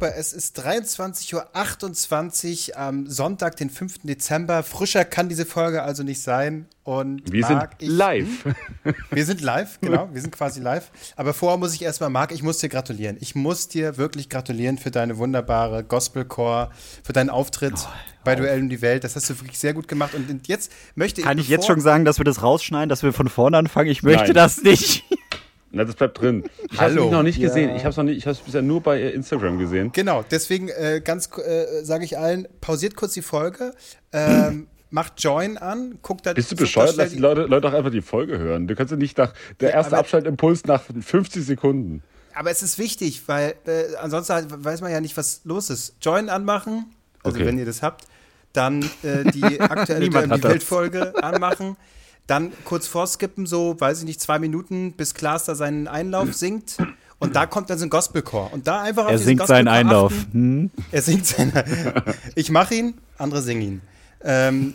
[0.00, 0.14] Super.
[0.16, 3.98] Es ist 23.28 Uhr am Sonntag, den 5.
[4.04, 4.62] Dezember.
[4.62, 6.64] Frischer kann diese Folge also nicht sein.
[6.84, 8.26] Und Wir sind ich- live.
[9.10, 10.08] Wir sind live, genau.
[10.10, 10.90] Wir sind quasi live.
[11.16, 13.18] Aber vorher muss ich erstmal, Marc, ich muss dir gratulieren.
[13.20, 16.70] Ich muss dir wirklich gratulieren für deine wunderbare Gospelcore,
[17.04, 17.88] für deinen Auftritt Oh,
[18.24, 19.04] bei Duell um die Welt.
[19.04, 20.14] Das hast du wirklich sehr gut gemacht.
[20.14, 21.44] Und jetzt möchte Kann ich.
[21.44, 23.90] ich jetzt schon sagen, dass wir das rausschneiden, dass wir von vorne anfangen?
[23.90, 24.34] Ich möchte Nein.
[24.34, 25.04] das nicht.
[25.72, 26.44] Na, das bleibt drin.
[26.70, 27.70] Ich habe es noch nicht gesehen.
[27.76, 28.18] Ich habe es noch nicht.
[28.18, 29.90] Ich habe es bisher nur bei äh, Instagram gesehen.
[29.92, 33.72] Genau, deswegen äh, ganz äh, sage ich allen, pausiert kurz die Folge,
[34.12, 36.96] ähm, macht Join an, guckt da Bist du bescheuert?
[36.96, 38.66] Lass die Leute, Leute auch einfach die Folge hören.
[38.66, 42.02] Du kannst ja nicht nach der erste aber- Abschaltimpuls nach 50 Sekunden.
[42.34, 44.34] Aber es ist wichtig, weil äh, ansonsten
[44.64, 45.94] weiß man ja nicht, was los ist.
[46.02, 46.86] Join anmachen,
[47.22, 47.46] also Okay.
[47.46, 48.06] wenn ihr das habt,
[48.52, 50.42] dann äh, die aktuelle die hat das.
[50.42, 51.76] Weltfolge anmachen,
[52.30, 56.76] dann kurz vorskippen, so, weiß ich nicht, zwei Minuten, bis Klaas da seinen Einlauf singt.
[57.18, 58.52] Und da kommt dann so ein Gospelchor.
[58.52, 60.12] Und da einfach auf Er singt seinen Einlauf.
[60.32, 60.70] Hm?
[60.90, 61.52] Er singt seinen.
[62.34, 63.80] ich mache ihn, andere singen ihn.
[64.22, 64.74] Ähm,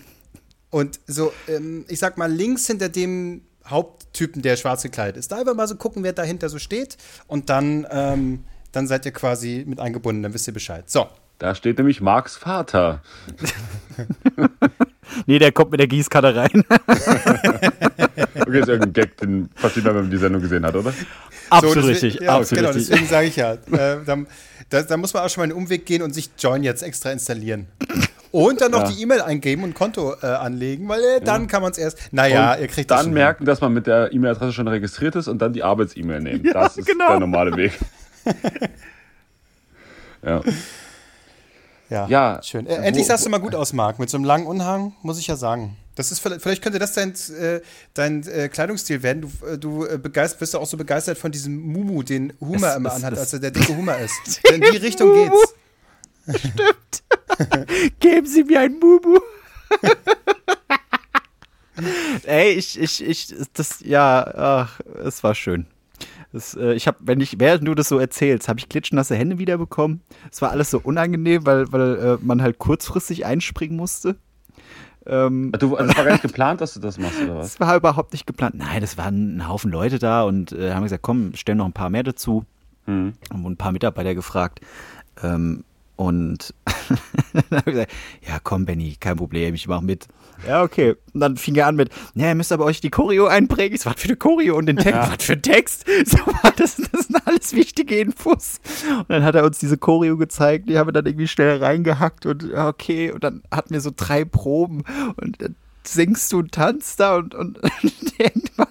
[0.69, 5.37] und so, ähm, ich sag mal, links hinter dem Haupttypen, der schwarz gekleidet ist, da
[5.37, 6.97] einfach mal so gucken, wer dahinter so steht.
[7.25, 10.89] Und dann, ähm, dann seid ihr quasi mit eingebunden, dann wisst ihr Bescheid.
[10.89, 11.07] So.
[11.37, 13.01] Da steht nämlich Marks Vater.
[15.25, 16.63] Nee, der kommt mit der Gießkanne rein.
[18.37, 20.93] Okay, ist irgendein Gag, den versteht man, wenn man die Sendung gesehen hat, oder?
[21.49, 22.19] Absolut so, richtig.
[22.21, 22.89] Ja, absolut genau, richtig.
[22.89, 23.53] deswegen sage ich ja.
[23.53, 24.17] Äh, da,
[24.69, 27.11] da, da muss man auch schon mal einen Umweg gehen und sich Join jetzt extra
[27.11, 27.67] installieren.
[28.31, 28.91] Und dann noch Ja.
[28.91, 32.11] die E-Mail eingeben und Konto äh, anlegen, weil äh, dann kann man es erst.
[32.11, 35.27] Naja, Und ihr kriegt das dann merken, dass man mit der E-Mail-Adresse schon registriert ist
[35.29, 36.43] und dann die Arbeits-E-Mail nehmen.
[36.51, 37.07] das ist genau.
[37.07, 37.71] der normale Weg.
[40.23, 40.41] ja.
[41.89, 42.65] Ja, Ja, schön.
[42.67, 43.99] Äh, endlich sahst du mal gut aus, Marc.
[43.99, 45.77] Mit so einem langen Umhang, muss ich ja sagen.
[45.95, 47.61] Das ist vielleicht, vielleicht könnte das dein, äh,
[47.93, 49.21] dein äh, Kleidungsstil werden.
[49.21, 52.71] Du, äh, du äh, begeist, bist ja auch so begeistert von diesem Mumu, den Hummer
[52.71, 54.43] Es- immer es- anhat, es- als er der dicke Hummer ist.
[54.51, 55.53] In die Richtung geht's.
[57.99, 59.19] Geben Sie mir ein Mumu.
[62.25, 65.67] Ey, ich, ich, ich, das, ja, ach, es war schön.
[66.35, 69.39] Das, äh, ich habe, wenn ich, während du das so erzählst, habe ich klitschnasse Hände
[69.39, 70.01] wiederbekommen.
[70.29, 74.17] Es war alles so unangenehm, weil, weil äh, man halt kurzfristig einspringen musste.
[75.05, 77.53] Ähm, Du, also das war gar nicht geplant, dass du das machst, oder was?
[77.53, 78.55] das war überhaupt nicht geplant.
[78.55, 81.71] Nein, das waren ein Haufen Leute da und äh, haben gesagt, komm, stellen noch ein
[81.71, 82.43] paar mehr dazu.
[82.83, 83.13] Hm.
[83.31, 84.59] Haben ein paar Mitarbeiter gefragt.
[85.23, 85.63] Ähm,
[85.95, 86.53] und
[87.33, 87.91] dann habe ich gesagt,
[88.27, 90.07] ja komm Benny, kein Problem, ich mach mit.
[90.47, 90.95] Ja, okay.
[91.13, 93.75] Und dann fing er an mit, ja, ihr müsst aber euch die Choreo einprägen.
[93.75, 95.85] Ich was für eine Choreo und den Text, was für ein Text?
[96.05, 96.17] So,
[96.57, 98.59] das, das sind alles wichtige Infos.
[98.97, 102.25] Und dann hat er uns diese Choreo gezeigt, die haben wir dann irgendwie schnell reingehackt
[102.25, 103.11] und ja, okay.
[103.11, 104.83] Und dann hatten wir so drei Proben
[105.15, 107.59] und dann singst du und tanzt da und, und,
[108.17, 108.67] irgendwann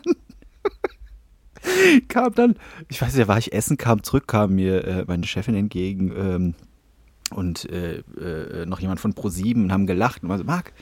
[2.09, 2.57] kam dann,
[2.89, 6.13] ich weiß nicht, da war ich essen, kam zurück, kam mir äh, meine Chefin entgegen
[6.17, 6.55] ähm,
[7.33, 10.73] und äh, äh, noch jemand von Pro7 und haben gelacht und war so, Marc,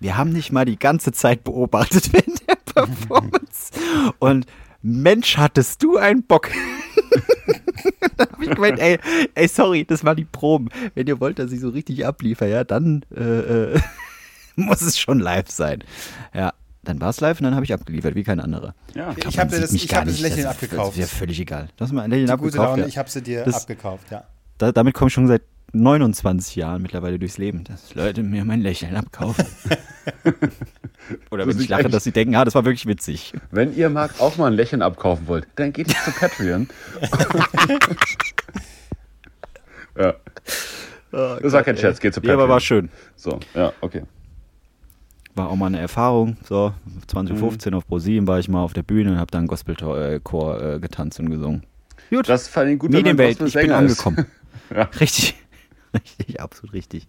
[0.00, 3.72] wir haben nicht mal die ganze Zeit beobachtet während der Performance.
[4.18, 4.46] Und
[4.82, 6.50] Mensch, hattest du einen Bock.
[8.16, 8.98] da habe ich gemeint, ey,
[9.34, 10.68] ey, sorry, das waren die Proben.
[10.94, 13.22] Wenn ihr wollt, dass ich so richtig abliefer, ja, dann äh,
[13.74, 13.80] äh,
[14.56, 15.82] muss es schon live sein.
[16.34, 16.52] Ja,
[16.82, 18.74] dann war es live und dann habe ich abgeliefert, wie kein anderer.
[18.94, 19.14] Ja.
[19.16, 20.20] Ich Man habe das, ich hab das.
[20.20, 20.98] Lächeln Das abgekauft.
[20.98, 21.68] Das ist ja völlig egal.
[21.76, 22.68] Du hast mal ein Lächeln Die gute abgekauft.
[22.70, 22.88] Laune, ja.
[22.88, 24.24] ich habe sie dir Das- abgekauft, ja.
[24.58, 25.42] Da, damit komme ich schon seit
[25.74, 29.44] 29 Jahren mittlerweile durchs Leben, dass Leute mir mein Lächeln abkaufen.
[31.30, 33.34] Oder wenn ich lache, dass sie denken, ah, das war wirklich witzig.
[33.50, 36.68] Wenn ihr Marc auch mal ein Lächeln abkaufen wollt, dann geht jetzt zu Patreon.
[39.98, 40.14] ja,
[41.10, 42.40] das war kein Scherz, geht zu Ja, Patreon.
[42.40, 42.88] aber war schön.
[43.16, 44.02] So, ja, okay.
[45.34, 46.36] War auch mal eine Erfahrung.
[46.48, 46.72] So,
[47.08, 47.78] 2015 Mhm.
[47.78, 51.30] auf ProSieben war ich mal auf der Bühne und habe dann Gospelchor äh, getanzt und
[51.30, 51.64] gesungen.
[52.10, 54.26] Gut, Das fand ich gut, wenn man Medienwelt, ich bin angekommen.
[54.74, 54.84] Ja.
[55.00, 55.34] Richtig,
[55.94, 57.06] richtig, absolut richtig.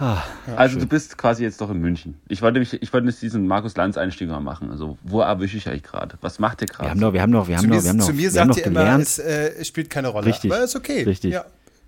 [0.00, 0.22] Ah,
[0.56, 0.82] Also schön.
[0.82, 2.20] du bist quasi jetzt doch in München.
[2.28, 4.70] Ich wollte, mich, ich wollte jetzt diesen Markus Lanz Einstieg mal machen.
[4.70, 6.16] Also wo erwische ich euch gerade?
[6.20, 6.90] Was macht ihr wir gerade?
[6.90, 8.22] haben doch, wir haben doch, wir Zu haben mir, doch, wir haben doch, zu mir
[8.22, 9.02] wir sagt ihr immer, gelernt.
[9.02, 10.26] es äh, spielt keine Rolle.
[10.26, 10.52] Richtig.
[10.52, 11.02] Aber ist okay.
[11.02, 11.32] Richtig.
[11.34, 11.44] Ja,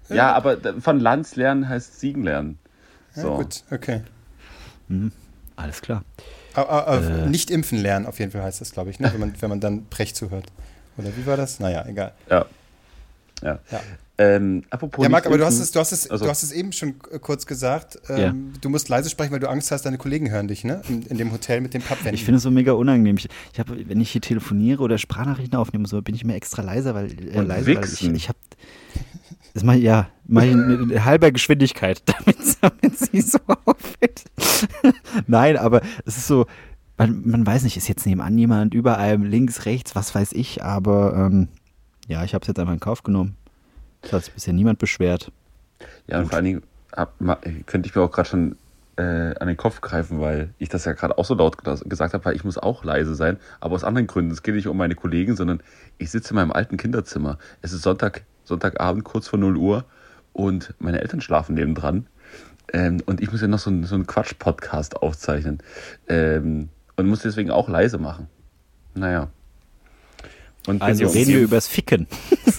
[0.08, 2.58] ja, aber von Lanz lernen heißt Siegen lernen.
[3.14, 3.36] ja So.
[3.36, 4.02] gut, okay.
[5.54, 6.02] Alles klar.
[6.54, 7.26] Aber, aber Äh.
[7.28, 9.08] Nicht impfen lernen, auf jeden Fall heißt das, glaube ich, ne?
[9.12, 10.46] wenn, man, wenn man dann Brecht zuhört.
[10.96, 11.60] Oder wie war das?
[11.60, 12.12] Naja, egal.
[12.28, 12.44] Ja.
[13.40, 13.60] Ja.
[13.70, 13.80] Ja.
[14.22, 16.52] Ähm, apropos Ja, Marc, aber du hast, es, du, hast es, Also- du hast es
[16.52, 17.98] eben schon kurz gesagt.
[18.10, 20.82] Ähm, Du musst leise sprechen, weil du Angst hast, deine Kollegen hören dich, ne?
[20.90, 22.14] In, in dem Hotel mit den Pappwänden.
[22.14, 23.16] Ich finde es so mega unangenehm.
[23.16, 26.60] Ich, ich habe, wenn ich hier telefoniere oder Sprachnachrichten aufnehme, so bin ich immer extra
[26.60, 28.38] leiser, weil äh, Und leise, weil ich, ich habe
[29.54, 34.24] das mache ich ja, mache ich in, halber Geschwindigkeit, damit, damit sie so auffällt.
[35.26, 36.44] Nein, aber es ist so
[36.98, 41.16] man, man weiß nicht, ist jetzt nebenan jemand, überall links, rechts, was weiß ich, aber
[41.16, 41.48] ähm,
[42.06, 43.36] ja, ich habe es jetzt einfach in Kauf genommen.
[44.02, 45.30] Es hat sich bisher niemand beschwert.
[46.06, 46.62] Ja, und vor allen Dingen
[46.92, 47.14] hab,
[47.66, 48.56] könnte ich mir auch gerade schon
[48.96, 52.24] äh, an den Kopf greifen, weil ich das ja gerade auch so laut gesagt habe,
[52.24, 54.30] weil ich muss auch leise sein, aber aus anderen Gründen.
[54.30, 55.62] Es geht nicht um meine Kollegen, sondern
[55.98, 57.38] ich sitze in meinem alten Kinderzimmer.
[57.62, 59.84] Es ist Sonntag, Sonntagabend, kurz vor 0 Uhr
[60.32, 62.06] und meine Eltern schlafen nebendran.
[62.72, 65.58] Ähm, und ich muss ja noch so, so einen Quatsch-Podcast aufzeichnen.
[66.08, 68.28] Ähm, und muss deswegen auch leise machen.
[68.94, 69.28] Naja.
[70.70, 72.06] Und also reden wir übers Ficken.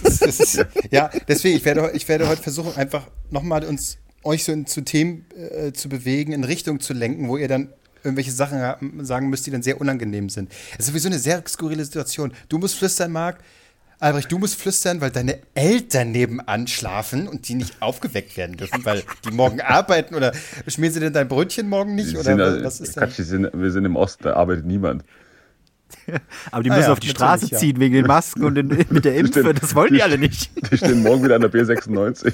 [0.04, 4.66] Ist, ja, deswegen, ich werde, ich werde heute versuchen, einfach nochmal uns euch so in,
[4.66, 7.72] zu Themen äh, zu bewegen, in Richtung zu lenken, wo ihr dann
[8.04, 10.52] irgendwelche Sachen sagen müsst, die dann sehr unangenehm sind.
[10.72, 12.32] Es ist sowieso eine sehr skurrile Situation.
[12.48, 13.38] Du musst flüstern, Marc.
[14.00, 18.84] Albrecht, du musst flüstern, weil deine Eltern nebenan schlafen und die nicht aufgeweckt werden dürfen,
[18.84, 20.32] weil die morgen arbeiten oder
[20.66, 22.16] schmieren sie denn dein Brötchen morgen nicht?
[22.16, 25.04] Oder sind, was ist Quatsch, sind, wir sind im Osten, da arbeitet niemand.
[26.50, 27.58] Aber die müssen ah ja, auf die Straße ja.
[27.58, 29.54] ziehen wegen den Masken und den, mit der Impfe.
[29.54, 30.50] das wollen die, die alle nicht.
[30.70, 32.32] Die stehen morgen wieder an der B96.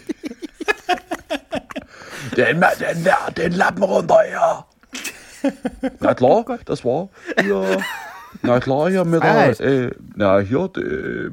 [2.36, 4.66] den, den, den Lappen runter, ja.
[6.00, 7.08] Na klar, oh das war
[7.40, 7.78] hier.
[8.42, 11.30] Na klar, hier mit der, äh, na hier äh,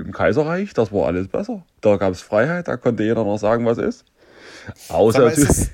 [0.00, 1.62] im Kaiserreich, das war alles besser.
[1.80, 4.04] Da gab es Freiheit, da konnte jeder noch sagen, was ist.
[4.88, 5.70] Außer ist, das,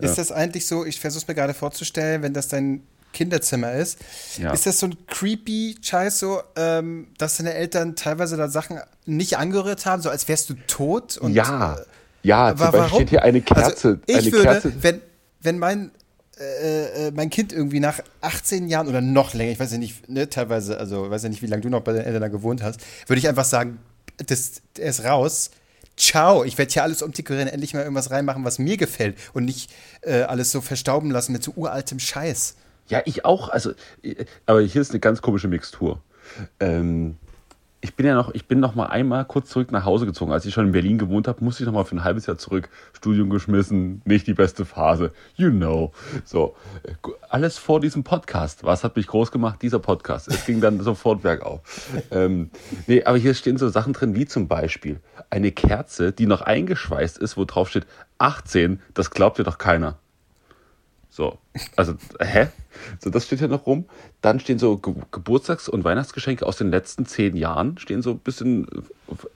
[0.00, 0.08] ja.
[0.08, 2.82] ist das eigentlich so, ich versuche es mir gerade vorzustellen, wenn das dein
[3.12, 3.98] Kinderzimmer ist,
[4.38, 4.52] ja.
[4.52, 9.38] ist das so ein creepy Scheiß so, ähm, dass deine Eltern teilweise da Sachen nicht
[9.38, 11.18] angerührt haben, so als wärst du tot?
[11.18, 11.74] Und, ja.
[11.74, 11.84] Äh,
[12.22, 13.98] ja, zum Beispiel steht hier eine Kerze.
[13.98, 14.72] Also ich eine würde, Kerze.
[14.80, 15.00] Wenn,
[15.40, 15.90] wenn mein,
[16.38, 20.08] äh, äh, mein Kind irgendwie nach 18 Jahren oder noch länger, ich weiß ja nicht,
[20.08, 22.62] ne, teilweise, also weiß ja nicht, wie lange du noch bei den Eltern da gewohnt
[22.62, 23.78] hast, würde ich einfach sagen,
[24.26, 25.50] das, der ist raus.
[25.96, 29.70] Ciao, ich werde hier alles umdekorieren, endlich mal irgendwas reinmachen, was mir gefällt und nicht
[30.00, 32.54] äh, alles so verstauben lassen mit so uraltem Scheiß.
[32.92, 33.48] Ja, ich auch.
[33.48, 33.72] Also,
[34.02, 36.02] äh, aber hier ist eine ganz komische Mixtur.
[36.60, 37.16] Ähm,
[37.80, 40.30] ich bin ja noch, ich bin noch mal einmal kurz zurück nach Hause gezogen.
[40.30, 42.36] Als ich schon in Berlin gewohnt habe, musste ich noch mal für ein halbes Jahr
[42.36, 42.68] zurück.
[42.92, 45.10] Studium geschmissen, nicht die beste Phase.
[45.36, 45.92] You know.
[46.26, 46.54] So.
[47.30, 48.62] Alles vor diesem Podcast.
[48.62, 49.62] Was hat mich groß gemacht?
[49.62, 50.28] Dieser Podcast.
[50.28, 51.62] Es ging dann sofort bergauf.
[52.10, 52.50] ähm,
[52.86, 55.00] nee, aber hier stehen so Sachen drin, wie zum Beispiel
[55.30, 57.86] eine Kerze, die noch eingeschweißt ist, wo drauf steht
[58.18, 58.82] 18.
[58.92, 59.96] Das glaubt dir doch keiner.
[61.14, 61.38] So,
[61.76, 62.48] also, hä?
[62.98, 63.84] So, das steht ja noch rum.
[64.22, 68.18] Dann stehen so Ge Geburtstags- und Weihnachtsgeschenke aus den letzten zehn Jahren, stehen so ein
[68.18, 68.80] bisschen äh,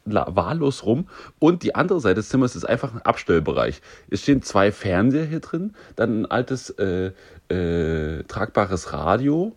[0.07, 1.07] wahllos rum.
[1.39, 3.83] Und die andere Seite des Zimmers ist einfach ein Abstellbereich.
[4.09, 7.13] Es stehen zwei Fernseher hier drin, dann ein altes äh,
[7.51, 9.55] äh, tragbares Radio,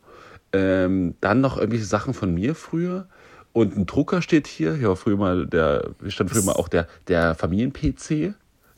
[0.52, 3.08] ähm, dann noch irgendwelche Sachen von mir früher.
[3.54, 4.74] Und ein Drucker steht hier.
[4.74, 8.34] Hier war früher mal der, stand früher mal auch der, der Familien-PC.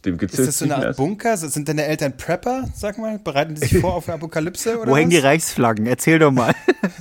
[0.06, 1.38] Dem gibt's ist das so eine Art Bunker?
[1.38, 3.19] Sind deine Eltern Prepper, sag mal?
[3.19, 4.71] Bereiten die sich vor auf eine Apokalypse?
[4.80, 5.00] Oder Wo was?
[5.00, 5.86] hängen die Reichsflaggen?
[5.86, 6.56] Erzähl doch mal.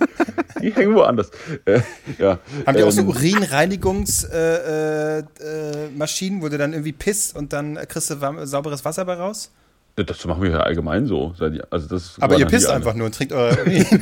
[0.61, 1.31] die hängen woanders.
[1.65, 1.81] Äh,
[2.19, 2.39] ja.
[2.67, 7.55] Haben die ähm, auch so ähm, Urinreinigungsmaschinen, äh, äh, wo du dann irgendwie pisst und
[7.55, 9.51] dann kriegst du sauberes Wasser bei raus?
[9.97, 11.35] Das machen wir ja allgemein so.
[11.71, 13.85] Also das Aber ihr pisst einfach nur und trinkt euer Urin.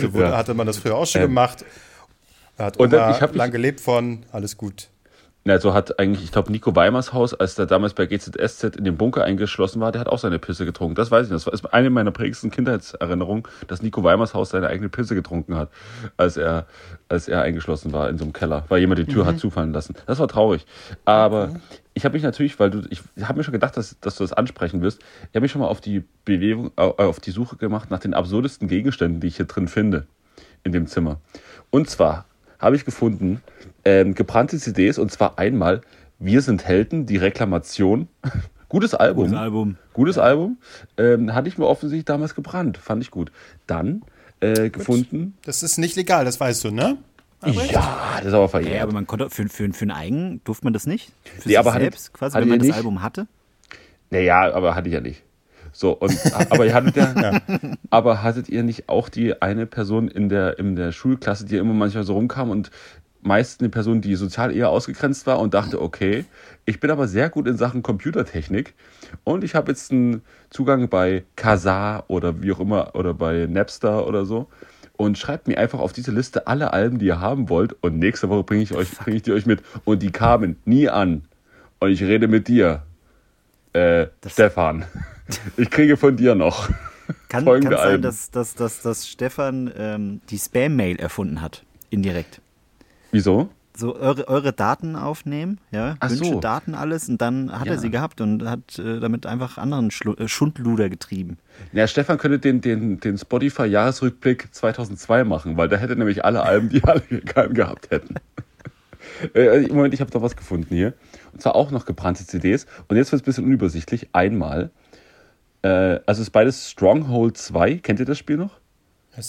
[0.00, 0.36] so wurde, ja.
[0.36, 1.64] hatte man das früher auch schon ähm, gemacht.
[2.58, 4.88] Hat und dann, ich lang gelebt von, alles gut.
[5.46, 8.82] Ja, so hat eigentlich, ich glaube, Nico Weimers Haus, als der damals bei GZSZ in
[8.82, 10.96] dem Bunker eingeschlossen war, der hat auch seine Pisse getrunken.
[10.96, 11.46] Das weiß ich nicht.
[11.46, 15.70] Das ist eine meiner prägendsten Kindheitserinnerungen, dass Nico Weimers Haus seine eigene Pisse getrunken hat,
[16.16, 16.66] als er,
[17.08, 19.28] als er eingeschlossen war in so einem Keller, weil jemand die Tür mhm.
[19.28, 19.94] hat zufallen lassen.
[20.06, 20.66] Das war traurig.
[21.04, 21.60] Aber okay.
[21.94, 24.32] ich habe mich natürlich, weil du, ich habe mir schon gedacht, dass, dass du das
[24.32, 25.00] ansprechen wirst,
[25.30, 28.66] ich habe mich schon mal auf die Bewegung, auf die Suche gemacht nach den absurdesten
[28.66, 30.08] Gegenständen, die ich hier drin finde,
[30.64, 31.20] in dem Zimmer.
[31.70, 32.24] Und zwar
[32.58, 33.42] habe ich gefunden
[33.86, 35.80] ähm, gebrannte CDs und zwar einmal
[36.18, 38.08] Wir sind Helden, die Reklamation.
[38.68, 39.26] Gutes Album.
[39.26, 39.76] Gutes Album.
[39.92, 40.58] Gutes Album.
[40.98, 42.78] Ähm, hatte ich mir offensichtlich damals gebrannt.
[42.78, 43.30] Fand ich gut.
[43.68, 44.02] Dann
[44.40, 45.34] äh, gefunden.
[45.44, 46.98] Das ist nicht legal, das weißt du, ne?
[47.40, 47.72] Albrecht?
[47.72, 48.74] Ja, das ist aber verjährt.
[48.74, 51.12] Ja, aber man konnte für, für, für ein Eigen durfte man das nicht?
[51.38, 52.76] Für nee, aber selbst, hatte, quasi, hatte wenn man das nicht?
[52.76, 53.28] Album hatte?
[54.10, 55.22] Naja, aber hatte ich ja nicht.
[55.70, 56.18] So, und,
[56.50, 57.58] aber, ihr hattet ja, ja,
[57.90, 61.74] aber hattet ihr nicht auch die eine Person in der, in der Schulklasse, die immer
[61.74, 62.70] manchmal so rumkam und
[63.22, 66.24] meist eine Person, die sozial eher ausgegrenzt war und dachte, okay,
[66.64, 68.74] ich bin aber sehr gut in Sachen Computertechnik
[69.24, 74.06] und ich habe jetzt einen Zugang bei Kazaa oder wie auch immer oder bei Napster
[74.06, 74.48] oder so
[74.96, 78.28] und schreibt mir einfach auf diese Liste alle Alben, die ihr haben wollt und nächste
[78.28, 81.22] Woche bringe ich euch bringe ich die euch mit und die kamen nie an
[81.78, 82.82] und ich rede mit dir,
[83.72, 84.84] äh, Stefan.
[85.56, 86.70] Ich kriege von dir noch.
[87.28, 92.40] Kann, kann sein, dass, dass, dass, dass Stefan ähm, die Spam-Mail erfunden hat, indirekt.
[93.12, 93.48] Wieso?
[93.78, 96.40] so eure, eure Daten aufnehmen, ja, Ach Wünsche, so.
[96.40, 97.72] Daten, alles und dann hat Ja.
[97.72, 101.36] er sie gehabt und hat äh, damit einfach anderen Schlu äh, Schundluder getrieben.
[101.72, 106.70] Ja, Stefan könnte den, den, den Spotify-Jahresrückblick 2002 machen, weil da hätte nämlich alle Alben,
[106.70, 108.14] die alle keinen gehabt hätten.
[109.34, 110.92] Äh, Moment, ich habe doch was gefunden hier.
[111.32, 112.66] Und zwar auch noch gebrannte CDs.
[112.88, 114.08] Und jetzt wird es ein bisschen unübersichtlich.
[114.12, 114.70] Einmal.
[115.62, 117.76] Äh, also es ist beides Stronghold 2.
[117.78, 118.58] Kennt ihr das Spiel noch?
[119.16, 119.22] Mh,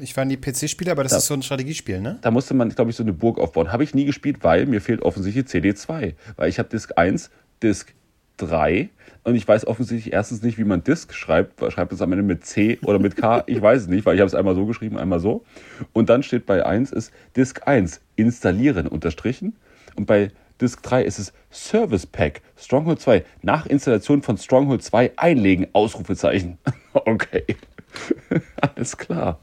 [0.00, 1.18] ich war nie PC-Spieler, aber das Ja.
[1.18, 2.18] ist so ein Strategiespiel, ne?
[2.22, 3.70] Da musste man, glaube ich, so eine Burg aufbauen.
[3.72, 6.14] Habe ich nie gespielt, weil mir fehlt offensichtlich CD2.
[6.36, 7.30] Weil ich habe Disk 1,
[7.62, 7.94] Disk
[8.38, 8.88] 3
[9.22, 11.60] und ich weiß offensichtlich erstens nicht, wie man Disk schreibt.
[11.72, 13.44] Schreibt es am Ende mit C oder mit K?
[13.46, 15.44] Ich weiß es nicht, weil ich habe es einmal so geschrieben, einmal so.
[15.92, 19.54] Und dann steht bei 1 ist Disk 1 installieren unterstrichen
[19.94, 25.12] und bei Disk 3 ist es Service Pack Stronghold 2 nach Installation von Stronghold 2
[25.16, 26.58] einlegen Ausrufezeichen.
[27.06, 27.56] Okay.
[28.60, 29.40] Alles klar.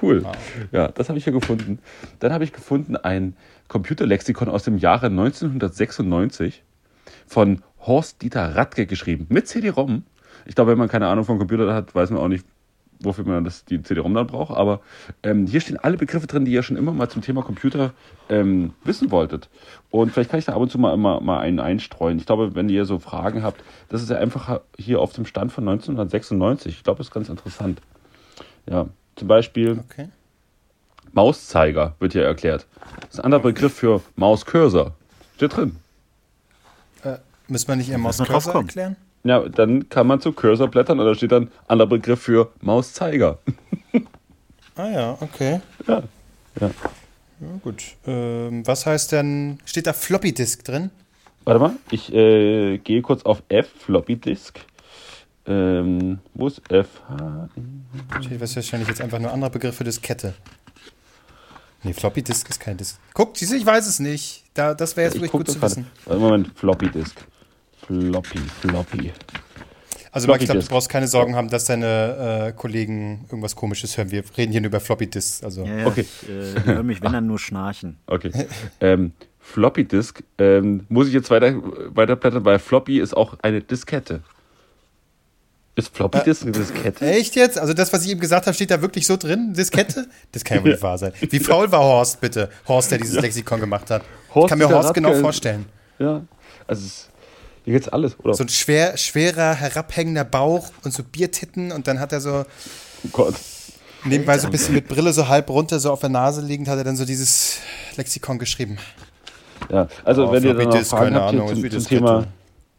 [0.00, 0.24] Cool.
[0.72, 1.78] Ja, das habe ich hier gefunden.
[2.20, 3.36] Dann habe ich gefunden ein
[3.68, 6.62] Computerlexikon aus dem Jahre 1996
[7.26, 10.04] von Horst Dieter Radke geschrieben mit CD-ROM.
[10.46, 12.46] Ich glaube, wenn man keine Ahnung vom Computer hat, weiß man auch nicht,
[13.00, 14.56] wofür man das, die CD-ROM dann braucht.
[14.56, 14.80] Aber
[15.22, 17.92] ähm, hier stehen alle Begriffe drin, die ihr schon immer mal zum Thema Computer
[18.28, 19.48] ähm, wissen wolltet.
[19.90, 22.18] Und vielleicht kann ich da ab und zu mal, mal, mal einen einstreuen.
[22.18, 25.52] Ich glaube, wenn ihr so Fragen habt, das ist ja einfach hier auf dem Stand
[25.52, 26.76] von 1996.
[26.78, 27.80] Ich glaube, das ist ganz interessant.
[28.66, 30.08] Ja, zum Beispiel Okay.
[31.12, 32.66] Mauszeiger wird hier erklärt.
[33.00, 34.92] Das ist ein anderer Begriff für Mauscursor.
[35.36, 35.76] Steht drin.
[37.04, 38.96] Äh, müssen wir nicht eher Muss man Maus-Cursor erklären?
[39.24, 43.38] Ja, dann kann man zu Cursor blättern und da steht dann anderer Begriff für Mauszeiger.
[44.76, 45.60] Ah ja, okay.
[45.86, 46.02] Ja.
[46.60, 46.70] ja.
[47.40, 47.94] Ja, gut.
[48.06, 50.90] Ähm, was heißt denn, steht da Floppy Disk drin?
[51.44, 54.58] Warte mal, ich äh, gehe kurz auf F, Floppy Disk.
[55.46, 56.88] Ähm, wo ist F?
[58.20, 60.34] Steht wahrscheinlich jetzt einfach nur anderer Begriff für Diskette.
[61.82, 62.98] Nee, Floppy Disk ist kein Disk.
[63.12, 64.44] Guck, ich weiß es nicht.
[64.54, 65.86] Da, das wäre jetzt ich wirklich gut zu wissen.
[66.06, 67.14] Warte, Moment, Floppy Disk.
[67.86, 69.12] Floppy, Floppy.
[70.12, 70.70] Also, Marc, ich glaube, du Disk.
[70.70, 74.12] brauchst keine Sorgen haben, dass deine äh, Kollegen irgendwas Komisches hören.
[74.12, 75.42] Wir reden hier nur über Floppy Disks.
[75.42, 76.02] Also, Ja, ja, Okay.
[76.22, 77.98] ich, äh, die hören mich, wenn dann nur schnarchen.
[78.06, 78.30] Okay.
[78.80, 81.54] ähm, Floppy Disk ähm, muss ich jetzt weiter,
[81.94, 84.20] weiter blättern, weil Floppy ist auch eine Diskette.
[85.76, 87.04] Ist Floppy Disk eine Diskette?
[87.04, 87.58] Echt jetzt?
[87.58, 89.52] Also, das, was ich eben gesagt habe, steht da wirklich so drin?
[89.52, 90.06] Diskette?
[90.30, 91.12] Das kann ja wohl nicht wahr sein.
[91.20, 92.48] Wie faul war Horst, bitte?
[92.68, 94.02] Horst, der dieses Lexikon gemacht hat.
[94.28, 95.66] ich Horst kann mir Horst genau vorstellen.
[95.98, 96.22] Ja.
[96.68, 97.08] Also es,
[97.64, 98.34] hier geht's alles, oder?
[98.34, 102.44] So ein schwer, schwerer, herabhängender Bauch und so Biertitten und dann hat er so
[103.04, 103.34] oh Gott.
[104.04, 106.76] nebenbei so ein bisschen mit Brille so halb runter, so auf der Nase liegend, hat
[106.76, 107.60] er dann so dieses
[107.96, 108.78] Lexikon geschrieben.
[109.70, 111.84] Ja, also Oh, wenn ihr dann noch Fragen keine habt Ahnung, zum, zum.
[111.84, 112.26] Thema,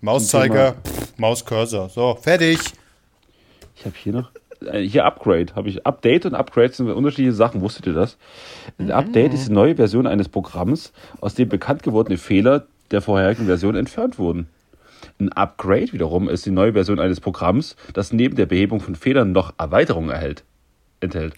[0.01, 0.75] Mauszeiger,
[1.17, 1.89] Mauscursor.
[1.89, 2.59] So, fertig.
[3.75, 4.31] ich habe hier noch,
[4.67, 8.17] äh, hier Upgrade, habe ich Update und Upgrade sind unterschiedliche Sachen, wusstet ihr das?
[8.77, 13.47] Ein Update ist die neue Version eines Programms, aus dem bekannt gewordene Fehler der vorherigen
[13.47, 14.47] Version entfernt wurden.
[15.19, 19.31] Ein Upgrade wiederum ist die neue Version eines Programms, das neben der Behebung von Fehlern
[19.31, 20.43] noch Erweiterungen erhält,
[20.99, 21.35] enthält.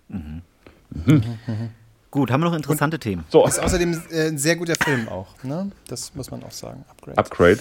[2.12, 3.26] Gut, haben wir noch interessante Themen?
[3.30, 5.44] So, Ist außerdem äh, ein sehr guter Film auch.
[5.44, 5.72] Ne?
[5.88, 6.84] Das muss man auch sagen.
[6.90, 7.18] Upgrade.
[7.18, 7.60] Upgrade.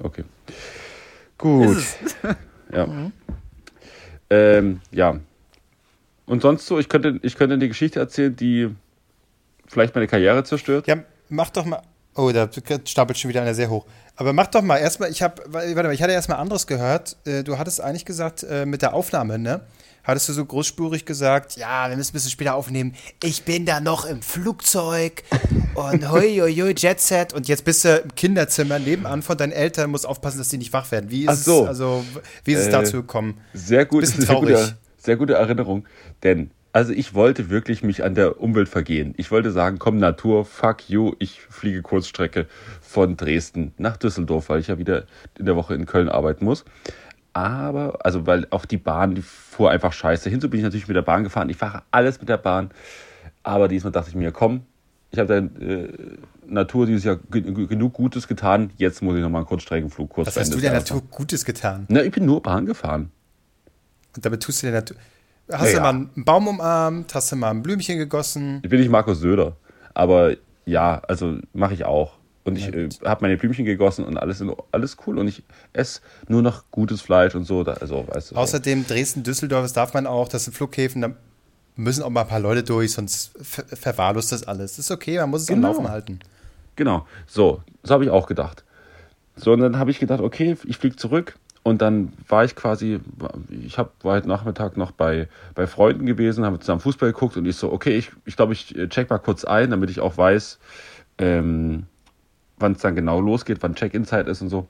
[0.00, 0.24] Okay.
[1.38, 1.78] Gut.
[2.74, 2.88] Ja.
[4.30, 5.20] Ähm, ja.
[6.24, 8.74] Und sonst so, ich könnte, ich könnte eine Geschichte erzählen, die
[9.66, 10.86] vielleicht meine Karriere zerstört.
[10.86, 10.96] Ja,
[11.28, 11.82] mach doch mal.
[12.14, 12.48] Oh, da
[12.84, 13.86] stapelt schon wieder einer sehr hoch.
[14.16, 17.16] Aber mach doch mal erstmal, ich habe, warte mal, ich hatte erstmal anderes gehört.
[17.24, 19.62] Äh, Du hattest eigentlich gesagt, äh, mit der Aufnahme, ne?
[20.04, 22.94] Hattest du so großspurig gesagt, ja, wir müssen ein bisschen später aufnehmen.
[23.22, 25.22] Ich bin da noch im Flugzeug
[25.74, 27.32] und hoi, hoi, hoi, Jet Set.
[27.32, 30.72] Und jetzt bist du im Kinderzimmer nebenan von deinen Eltern, musst aufpassen, dass die nicht
[30.72, 31.08] wach werden.
[31.08, 31.62] Wie ist Ach so.
[31.62, 32.04] es, also,
[32.44, 33.38] wie ist es Äh, dazu gekommen?
[33.54, 35.86] Sehr gut, Bisschen sehr gute, sehr gute Erinnerung.
[36.24, 39.14] Denn, also ich wollte wirklich mich an der Umwelt vergehen.
[39.16, 42.46] Ich wollte sagen, komm Natur, fuck you, ich fliege Kurzstrecke
[42.80, 45.04] von Dresden nach Düsseldorf, weil ich ja wieder
[45.38, 46.64] in der Woche in Köln arbeiten muss.
[47.34, 50.28] Aber, also weil auch die Bahn, die fuhr einfach scheiße.
[50.28, 51.48] Hinzu bin ich natürlich mit der Bahn gefahren.
[51.48, 52.70] Ich fahre alles mit der Bahn.
[53.42, 54.62] Aber diesmal dachte ich mir, komm,
[55.10, 55.88] ich habe der äh,
[56.46, 58.70] Natur dieses Jahr ge- ge- genug Gutes getan.
[58.76, 61.86] Jetzt muss ich nochmal einen Kurzstreckenflugkurs Was hast du der Natur Gutes getan?
[61.88, 63.10] Na, ich bin nur Bahn gefahren.
[64.14, 64.96] Und damit tust du der Natur.
[65.52, 67.14] Hast Ja, du mal einen Baum umarmt?
[67.14, 68.60] Hast du mal ein Blümchen gegossen?
[68.62, 69.56] Ich bin nicht Markus Söder,
[69.94, 72.14] aber ja, also mache ich auch.
[72.44, 74.42] Und ich äh, habe meine Blümchen gegossen und alles,
[74.72, 75.18] alles cool.
[75.18, 77.62] Und ich esse nur noch gutes Fleisch und so.
[77.62, 78.40] Da, also, weißt du, so.
[78.40, 81.10] Außerdem Dresden, Düsseldorf, das darf man auch, das sind Flughäfen, da
[81.76, 84.72] müssen auch mal ein paar Leute durch, sonst ver verwahrlost das alles.
[84.76, 85.68] Das ist okay, man muss es Genau.
[85.68, 86.18] am Laufen halten.
[86.74, 88.64] Genau, so, so habe ich auch gedacht.
[89.36, 93.00] So, und dann habe ich gedacht, okay, ich fliege zurück und dann war ich quasi,
[93.48, 97.46] ich hab, war heute Nachmittag noch bei, bei Freunden gewesen, haben zusammen Fußball geguckt und
[97.46, 100.58] ich so, okay, ich, ich glaube, ich check mal kurz ein, damit ich auch weiß,
[101.18, 101.84] ähm,
[102.58, 104.66] wann es dann genau losgeht, wann Check-in-Zeit ist und so.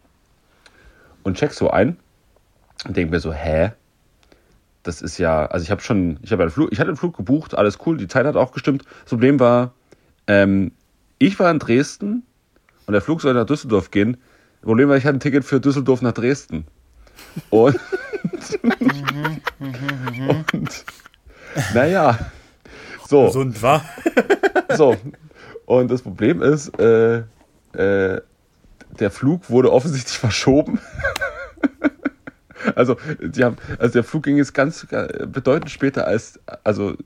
[1.23, 1.97] Und check so ein
[2.85, 3.73] und denke mir so, hä?
[4.83, 7.17] Das ist ja, also ich habe schon, ich habe einen Flug, ich hatte einen Flug
[7.17, 8.85] gebucht, alles cool, die Zeit hat auch gestimmt.
[9.05, 9.73] Das Problem war,
[10.27, 10.73] ähm,
[11.19, 12.25] ich war in Dresden
[12.87, 14.19] und der Flug soll nach Düsseldorf gehen.
[14.61, 16.67] Das Problem war, ich hatte ein Ticket für Düsseldorf nach Dresden.
[17.51, 17.79] Und,
[20.29, 20.85] und
[21.75, 22.19] naja,
[23.09, 23.27] so.
[23.27, 23.85] Gesund, war.
[24.75, 24.97] So.
[25.67, 27.25] Und das Problem ist, äh,
[27.75, 28.21] äh,
[28.99, 30.81] der Flug wurde offensichtlich verschoben.
[32.75, 36.97] also, die haben, also der Flug ging jetzt ganz äh, bedeutend später als, also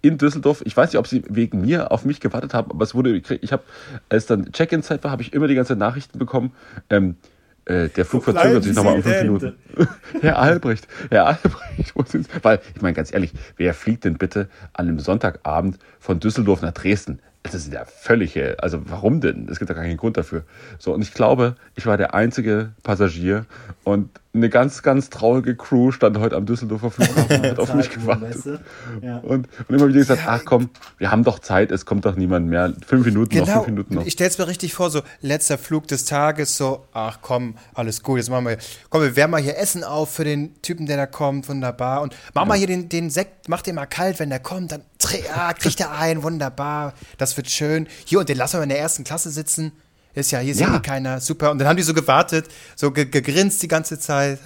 [0.00, 0.62] in Düsseldorf.
[0.64, 3.52] Ich weiß nicht, ob sie wegen mir auf mich gewartet haben, aber es wurde, ich
[3.52, 3.62] habe,
[4.08, 6.52] als dann Check-in-Zeit war, habe ich immer die ganze Nachrichten bekommen.
[6.88, 7.16] Ähm,
[7.64, 9.54] äh, der Flug verzögert sich nochmal um fünf Minuten.
[10.20, 12.44] Herr Albrecht, Herr Albrecht, wo sind Sie?
[12.44, 16.72] Weil, ich meine, ganz ehrlich, wer fliegt denn bitte an einem Sonntagabend von Düsseldorf nach
[16.72, 17.20] Dresden?
[17.42, 19.48] Das ist ja völlig, also warum denn?
[19.50, 20.44] Es gibt ja gar keinen Grund dafür.
[20.78, 23.46] So, und ich glaube, ich war der einzige Passagier
[23.82, 27.90] und eine ganz, ganz traurige Crew stand heute am Düsseldorfer Flughafen und hat auf mich
[27.90, 28.60] gewartet.
[29.02, 29.18] Ja.
[29.18, 32.46] Und, und, immer wieder gesagt, ach komm, wir haben doch Zeit, es kommt doch niemand
[32.46, 32.72] mehr.
[32.86, 33.46] Fünf Minuten genau.
[33.46, 34.06] noch, fünf Minuten noch.
[34.06, 38.18] Ich stell's mir richtig vor, so letzter Flug des Tages, so, ach komm, alles gut,
[38.18, 38.58] jetzt machen wir,
[38.88, 42.00] komm, wir wärmen mal hier Essen auf für den Typen, der da kommt, wunderbar.
[42.02, 42.46] Und mach ja.
[42.46, 44.82] mal hier den, den Sekt, mach den mal kalt, wenn der kommt, dann
[45.26, 47.88] ja, kriegt er ein, wunderbar, das wird schön.
[48.04, 49.72] Hier, und den lassen wir in der ersten Klasse sitzen.
[50.14, 51.50] Ist ja, hier ist ja, eh keiner, super.
[51.50, 54.40] Und dann haben die so gewartet, so ge gegrinst die ganze Zeit.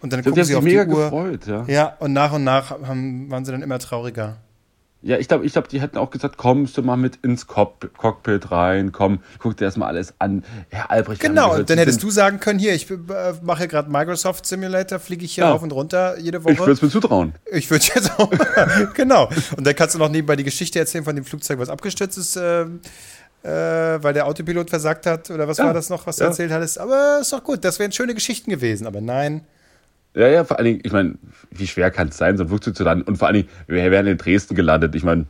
[0.00, 0.84] Und dann gucken sie auf die Uhr.
[0.84, 1.64] Gefreut, ja.
[1.66, 4.38] ja, und nach und nach haben, waren sie dann immer trauriger.
[5.02, 8.50] Ja, ich glaube, ich glaub, die hätten auch gesagt, kommst du mal mit ins Cockpit
[8.50, 10.42] rein, komm, guck dir das mal alles an.
[10.70, 11.20] Herr Albrecht.
[11.20, 12.96] Genau, gehört, dann hättest du sagen können, hier, ich äh,
[13.42, 15.52] mache gerade Microsoft Simulator, fliege ich hier ja.
[15.52, 16.54] auf und runter jede Woche.
[16.54, 17.34] Ich würde es mir zutrauen.
[17.52, 18.30] Ich würde jetzt auch,
[18.94, 19.30] genau.
[19.56, 22.34] Und dann kannst du noch nebenbei die Geschichte erzählen von dem Flugzeug, was abgestürzt ist,
[22.34, 22.64] äh,
[23.46, 25.66] äh, weil der Autopilot versagt hat oder was ja.
[25.66, 26.80] war das noch, was du erzählt hattest.
[26.80, 29.42] Aber ist doch gut, das wären schöne Geschichten gewesen, aber nein.
[30.14, 31.14] Ja, ja, vor allen Dingen, ich meine,
[31.50, 33.04] wie schwer kann es sein, so ein Flugzeug zu landen?
[33.04, 34.94] Und vor allen Dingen, wir wären in Dresden gelandet.
[34.94, 35.26] Ich meine,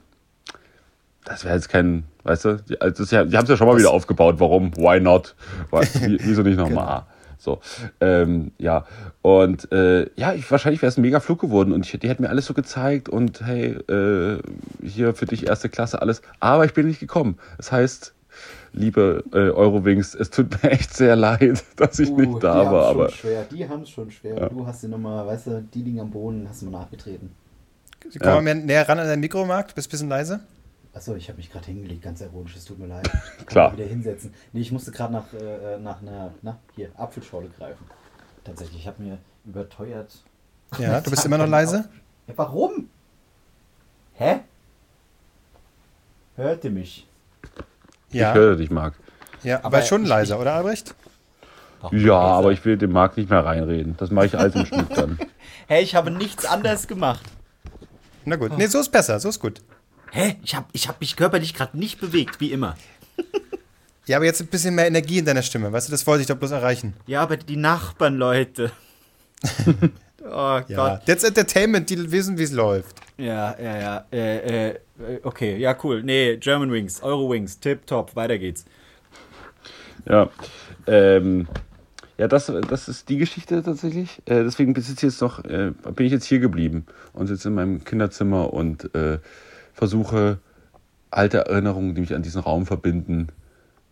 [1.25, 3.75] das wäre jetzt kein, weißt du, die, also ja, die haben es ja schon mal
[3.75, 4.37] das wieder aufgebaut.
[4.39, 4.75] Warum?
[4.77, 5.35] Why not?
[5.71, 6.87] Wieso nicht nochmal?
[6.87, 7.07] genau.
[7.39, 7.61] So,
[8.01, 8.87] ähm, ja.
[9.27, 12.23] Und äh, ja, ich, wahrscheinlich wäre es ein mega Flug geworden und ich, die hätten
[12.23, 14.39] mir alles so gezeigt und hey, äh,
[14.85, 16.23] hier für dich erste Klasse, alles.
[16.39, 17.37] Aber ich bin nicht gekommen.
[17.57, 18.15] Das heißt,
[18.73, 22.87] liebe äh, Eurowings, es tut mir echt sehr leid, dass ich uh, nicht da war.
[22.87, 23.45] Aber schwer.
[23.51, 24.37] Die haben es schon schwer.
[24.37, 24.49] Ja.
[24.49, 27.31] Du hast die nochmal, weißt du, die liegen am Boden, hast du mal nachgetreten.
[28.21, 28.41] Komm ja.
[28.41, 30.39] mal näher ran an dein Mikro, Marc, du bist ein bisschen leise.
[30.95, 33.11] Achso, ich habe mich gerade hingelegt, ganz ironisch, es tut mir leid.
[33.41, 33.73] Ich Klar.
[33.73, 34.33] wieder hinsetzen.
[34.53, 37.85] Nee, ich musste gerade nach, äh, nach einer, na, hier, Apfelschorle greifen.
[38.47, 40.13] Tatsächlich, ich habe mir überteuert.
[40.79, 41.89] Ja, du bist immer noch leise?
[42.29, 42.89] Ja, warum?
[44.15, 44.41] Hä?
[46.37, 47.07] Hört ihr mich?
[48.11, 48.31] Ja.
[48.31, 48.95] Ich höre dich, Marc.
[49.43, 50.95] Ja, aber, aber schon leiser, oder Albrecht?
[51.91, 53.97] Ja, aber ich will dem Marc nicht mehr reinreden.
[53.97, 55.19] Das mache ich alles im Schnitt dann.
[55.69, 57.25] Hey, ich habe nichts anderes gemacht.
[58.25, 58.57] Na gut.
[58.57, 59.63] Nee, so ist besser, so ist gut.
[60.13, 60.37] Hä?
[60.45, 62.77] Ich habe ich hab mich körperlich gerade nicht bewegt, wie immer.
[64.07, 65.73] Ja, aber jetzt ein bisschen mehr Energie in deiner Stimme.
[65.73, 66.95] Weißt du, das wollte ich doch bloß erreichen.
[67.07, 68.71] Ja, aber die Nachbarn, Leute.
[70.25, 70.77] oh ja.
[70.77, 71.01] Gott.
[71.07, 73.01] Jetzt Entertainment, die wissen, wie es läuft.
[73.19, 74.05] Ja, ja, ja.
[74.13, 74.75] Äh, äh,
[75.25, 76.05] okay, ja, cool.
[76.05, 78.65] Nee, German Wings, Euro Wings, tip top, weiter geht's.
[80.09, 80.31] Ja,
[80.87, 81.49] ähm,
[82.17, 84.23] ja, das, das ist die Geschichte tatsächlich.
[84.27, 87.55] Äh, deswegen bin ich jetzt noch, äh, bin ich jetzt hier geblieben und sitze in
[87.55, 89.19] meinem Kinderzimmer und äh,
[89.75, 90.39] versuche
[91.11, 93.29] alte Erinnerungen, die mich an diesen Raum verbinden,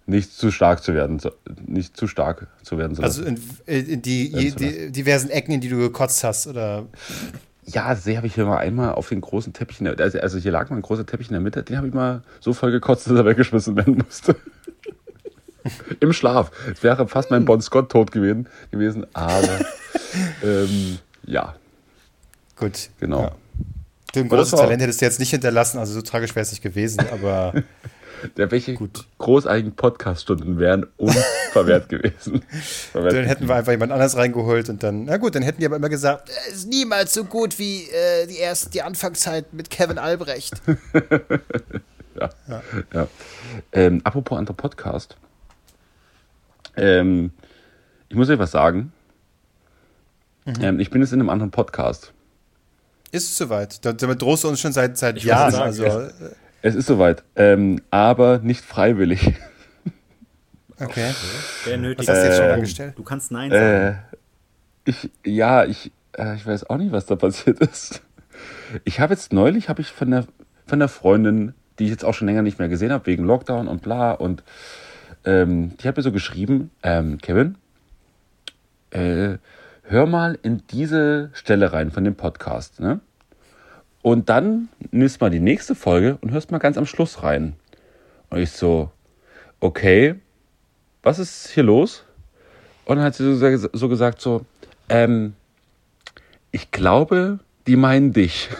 [0.06, 1.20] nicht zu stark zu werden,
[1.66, 3.02] nicht zu stark zu werden.
[3.02, 6.86] Also in, in die, die, diversen Ecken, in die du gekotzt hast, oder?
[7.66, 10.52] Ja, sehr habe ich hier mal einmal auf den großen Teppich, der, also, also hier
[10.52, 13.06] lag mal ein großer Teppich in der Mitte, den habe ich mal so voll gekotzt,
[13.06, 14.36] dass er weggeschmissen werden musste.
[16.00, 16.50] Im Schlaf.
[16.70, 19.60] Es wäre fast mein Bon Scott tot gewesen, gewesen aber
[20.44, 21.54] ähm, ja.
[22.56, 22.90] Gut.
[23.00, 23.22] Genau.
[23.22, 23.32] Ja.
[24.14, 27.00] Dem großen Talent hättest du jetzt nicht hinterlassen, also so tragisch wäre es nicht gewesen,
[27.10, 27.54] aber.
[28.36, 29.04] Der welche Gut.
[29.18, 32.42] großartigen Podcast-Stunden wären unverwehrt gewesen.
[32.92, 35.76] dann hätten wir einfach jemand anders reingeholt und dann, na gut, dann hätten die aber
[35.76, 39.98] immer gesagt, es ist niemals so gut wie äh, die erste, die Anfangszeit mit Kevin
[39.98, 40.54] Albrecht.
[42.20, 42.30] ja.
[42.48, 42.62] ja.
[42.92, 43.08] ja.
[43.72, 45.16] Ähm, apropos anderer Podcast.
[46.76, 47.30] Ähm,
[48.08, 48.92] ich muss euch was sagen.
[50.44, 50.54] Mhm.
[50.60, 52.12] Ähm, ich bin jetzt in einem anderen Podcast.
[53.10, 53.84] Ist es soweit?
[53.84, 55.54] Damit drohst du uns schon seit, seit Jahren.
[55.54, 55.84] Also,
[56.64, 57.22] es, ist soweit.
[57.36, 59.34] Ähm, aber nicht freiwillig.
[60.80, 61.14] Okay.
[61.66, 62.94] Wer nötig Was hast du jetzt schon angestellt?
[62.96, 64.00] Du kannst Nein sagen.
[64.84, 68.02] Ich, ja, ich, äh, ich weiß auch nicht, was da passiert ist.
[68.82, 70.26] Ich habe jetzt neulich, habe ich von der,
[70.66, 73.68] von der Freundin, die ich jetzt auch schon länger nicht mehr gesehen habe, wegen Lockdown
[73.68, 74.42] und bla, und
[75.24, 77.54] ähm, die hat mir so geschrieben, ähm, Kevin,
[78.90, 79.38] äh,
[79.82, 82.98] hör mal in diese Stelle rein von dem Podcast, ne?
[84.04, 87.56] Und dann nimmst mal die nächste Folge und hörst mal ganz am Schluss rein.
[88.28, 88.90] Und ich so,
[89.60, 90.16] okay,
[91.02, 92.04] was ist hier los?
[92.84, 94.44] Und dann hat sie so, so gesagt, so,
[94.90, 95.32] ähm,
[96.50, 98.50] ich glaube, die meinen dich.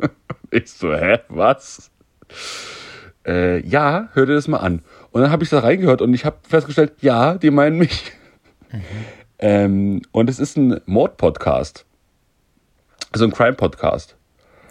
[0.50, 1.92] ich so, hä, was?
[3.24, 4.82] Äh, ja, hör dir das mal an.
[5.12, 8.10] Und dann habe ich da reingehört und ich habe festgestellt, ja, die meinen mich.
[8.72, 8.82] Mhm.
[9.38, 11.83] Ähm, und es ist ein Mord-Podcast.
[13.14, 14.16] Also ein Crime-Podcast.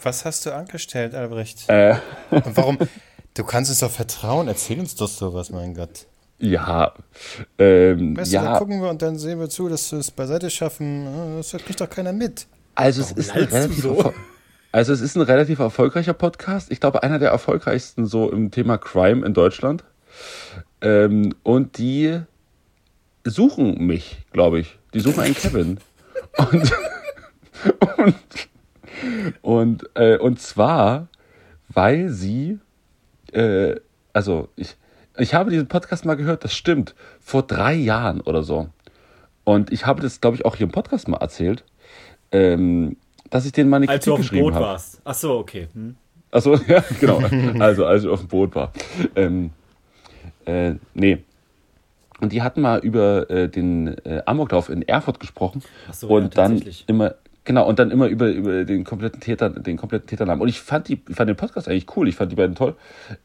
[0.01, 1.63] Was hast du angestellt, Albrecht?
[1.69, 1.95] Äh.
[2.29, 2.77] Und warum?
[3.35, 4.49] Du kannst uns doch vertrauen.
[4.49, 6.07] Erzähl uns doch sowas, mein Gott.
[6.39, 6.93] Ja.
[7.57, 8.41] Ähm, weißt ja.
[8.41, 11.37] Du, dann gucken wir und dann sehen wir zu, dass wir es beiseite schaffen.
[11.37, 12.47] Das kriegt doch keiner mit.
[12.75, 14.13] Also es ist ein relativ so?
[14.73, 16.69] Also es ist ein relativ erfolgreicher Podcast.
[16.69, 19.85] Ich glaube, einer der erfolgreichsten so im Thema Crime in Deutschland.
[20.81, 22.19] Ähm, und die
[23.23, 24.77] suchen mich, glaube ich.
[24.93, 25.79] Die suchen einen Kevin.
[26.37, 26.73] Und,
[27.97, 28.15] und,
[29.41, 31.07] und, äh, und zwar,
[31.69, 32.59] weil sie,
[33.31, 33.75] äh,
[34.13, 34.75] also ich,
[35.17, 38.69] ich habe diesen Podcast mal gehört, das stimmt, vor drei Jahren oder so.
[39.43, 41.63] Und ich habe das, glaube ich, auch hier im Podcast mal erzählt,
[42.31, 42.97] ähm,
[43.29, 44.67] dass ich den mal eine Als Kritik geschrieben habe.
[44.67, 45.01] Als du auf dem Boot warst.
[45.03, 45.67] Ach so, okay.
[45.73, 45.95] Hm.
[46.31, 47.21] Ach so, ja, genau.
[47.59, 48.71] Also, als ich auf dem Boot war.
[49.15, 49.51] Ähm,
[50.45, 51.19] äh, nee.
[52.19, 55.61] Und die hatten mal über äh, den äh, Amoklauf in Erfurt gesprochen.
[55.89, 59.49] Ach so, und ja, dann immer, genau, und dann immer über, über den kompletten Täter,
[59.49, 60.41] den kompletten Täternamen.
[60.41, 62.75] Und ich fand die, fand den Podcast eigentlich cool, ich fand die beiden toll.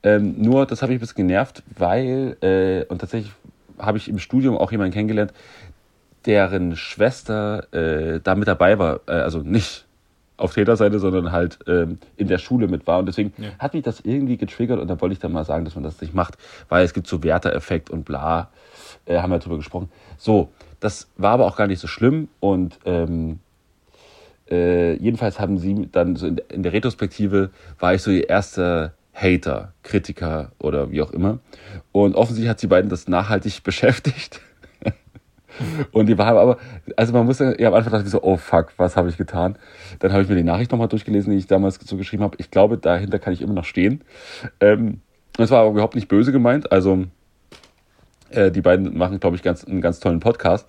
[0.03, 3.33] Ähm, nur, das habe ich ein bisschen genervt, weil, äh, und tatsächlich
[3.79, 5.33] habe ich im Studium auch jemanden kennengelernt,
[6.27, 9.87] deren Schwester äh, da mit dabei war, äh, also nicht
[10.37, 12.99] auf Täterseite, sondern halt ähm, in der Schule mit war.
[13.01, 13.51] Und deswegen ja.
[13.59, 16.01] hat mich das irgendwie getriggert und da wollte ich dann mal sagen, dass man das
[16.01, 18.51] nicht macht, weil es gibt so Werter-Effekt und bla,
[19.05, 19.91] äh, haben wir darüber gesprochen.
[20.17, 20.51] So,
[20.81, 23.41] das war aber auch gar nicht so schlimm und ähm,
[24.51, 28.95] äh, jedenfalls haben sie dann so in, in der Retrospektive war ich so ihr erster
[29.13, 31.41] Hater, Kritiker oder wie auch immer.
[31.93, 34.41] Und offensichtlich hat sie beiden das nachhaltig beschäftigt.
[35.91, 36.59] Und die war aber,
[36.97, 39.57] also man muss ja am Anfang dachte ich so, oh fuck, was habe ich getan?
[39.99, 42.37] Dann habe ich mir die Nachricht nochmal durchgelesen, die ich damals so geschrieben habe.
[42.39, 44.03] Ich glaube, dahinter kann ich immer noch stehen.
[44.61, 45.01] Ähm,
[45.37, 46.71] das war aber überhaupt nicht böse gemeint.
[46.71, 47.07] Also
[48.31, 50.69] äh, die beiden machen, glaube ich, ganz, einen ganz tollen Podcast.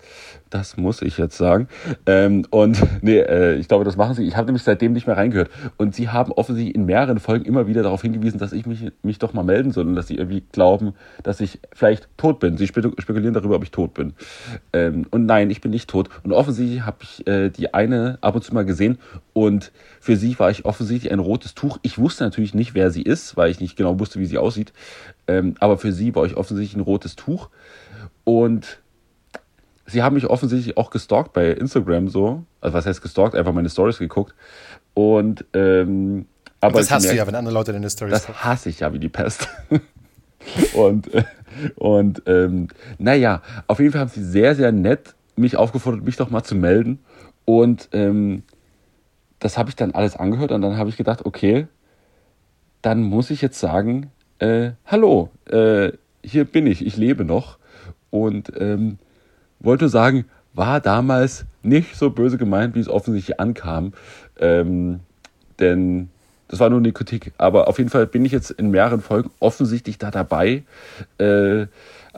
[0.50, 1.68] Das muss ich jetzt sagen.
[2.06, 4.24] Ähm, und nee, äh, ich glaube, das machen sie.
[4.24, 5.50] Ich habe nämlich seitdem nicht mehr reingehört.
[5.76, 9.18] Und sie haben offensichtlich in mehreren Folgen immer wieder darauf hingewiesen, dass ich mich, mich
[9.18, 12.56] doch mal melden soll und dass sie irgendwie glauben, dass ich vielleicht tot bin.
[12.56, 14.14] Sie spekulieren darüber, ob ich tot bin.
[14.72, 16.08] Ähm, und nein, ich bin nicht tot.
[16.24, 18.98] Und offensichtlich habe ich äh, die eine ab und zu mal gesehen.
[19.40, 21.78] Und für sie war ich offensichtlich ein rotes Tuch.
[21.80, 24.74] Ich wusste natürlich nicht, wer sie ist, weil ich nicht genau wusste, wie sie aussieht.
[25.26, 27.48] Ähm, aber für sie war ich offensichtlich ein rotes Tuch.
[28.24, 28.80] Und
[29.86, 32.44] sie haben mich offensichtlich auch gestalkt bei Instagram so.
[32.60, 33.34] Also was heißt gestalkt?
[33.34, 34.34] Einfach meine Stories geguckt.
[34.92, 36.26] Und ähm,
[36.60, 38.44] aber das hast du ja, wenn andere Leute deine Stories Das gucken.
[38.44, 39.48] hasse ich ja wie die Pest.
[40.74, 41.24] und äh,
[41.76, 46.28] und ähm, naja, auf jeden Fall haben sie sehr, sehr nett mich aufgefordert, mich doch
[46.28, 46.98] mal zu melden.
[47.46, 48.42] Und ähm,
[49.40, 51.66] das habe ich dann alles angehört und dann habe ich gedacht, okay,
[52.82, 57.58] dann muss ich jetzt sagen, äh, hallo, äh, hier bin ich, ich lebe noch.
[58.10, 58.98] Und ähm,
[59.60, 63.92] wollte sagen, war damals nicht so böse gemeint, wie es offensichtlich ankam.
[64.38, 65.00] Ähm,
[65.58, 66.10] denn
[66.48, 67.32] das war nur eine Kritik.
[67.38, 70.64] Aber auf jeden Fall bin ich jetzt in mehreren Folgen offensichtlich da dabei.
[71.18, 71.66] Äh,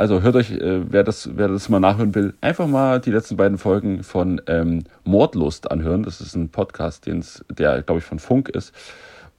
[0.02, 3.36] also hört euch, äh, wer, das, wer das mal nachhören will, einfach mal die letzten
[3.36, 6.02] beiden Folgen von ähm, Mordlust anhören.
[6.02, 8.74] Das ist ein Podcast, den's, der, glaube ich, von Funk ist.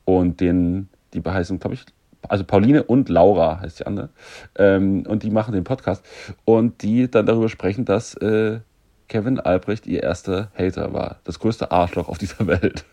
[0.05, 1.83] Und den, die beheißen, glaube ich,
[2.29, 4.07] also Pauline und Laura heißt die andere,
[4.55, 6.05] ähm, und die machen den Podcast
[6.45, 8.61] und die dann darüber sprechen, dass äh,
[9.09, 12.85] Kevin Albrecht ihr erster Hater war, das größte Arschloch auf dieser Welt.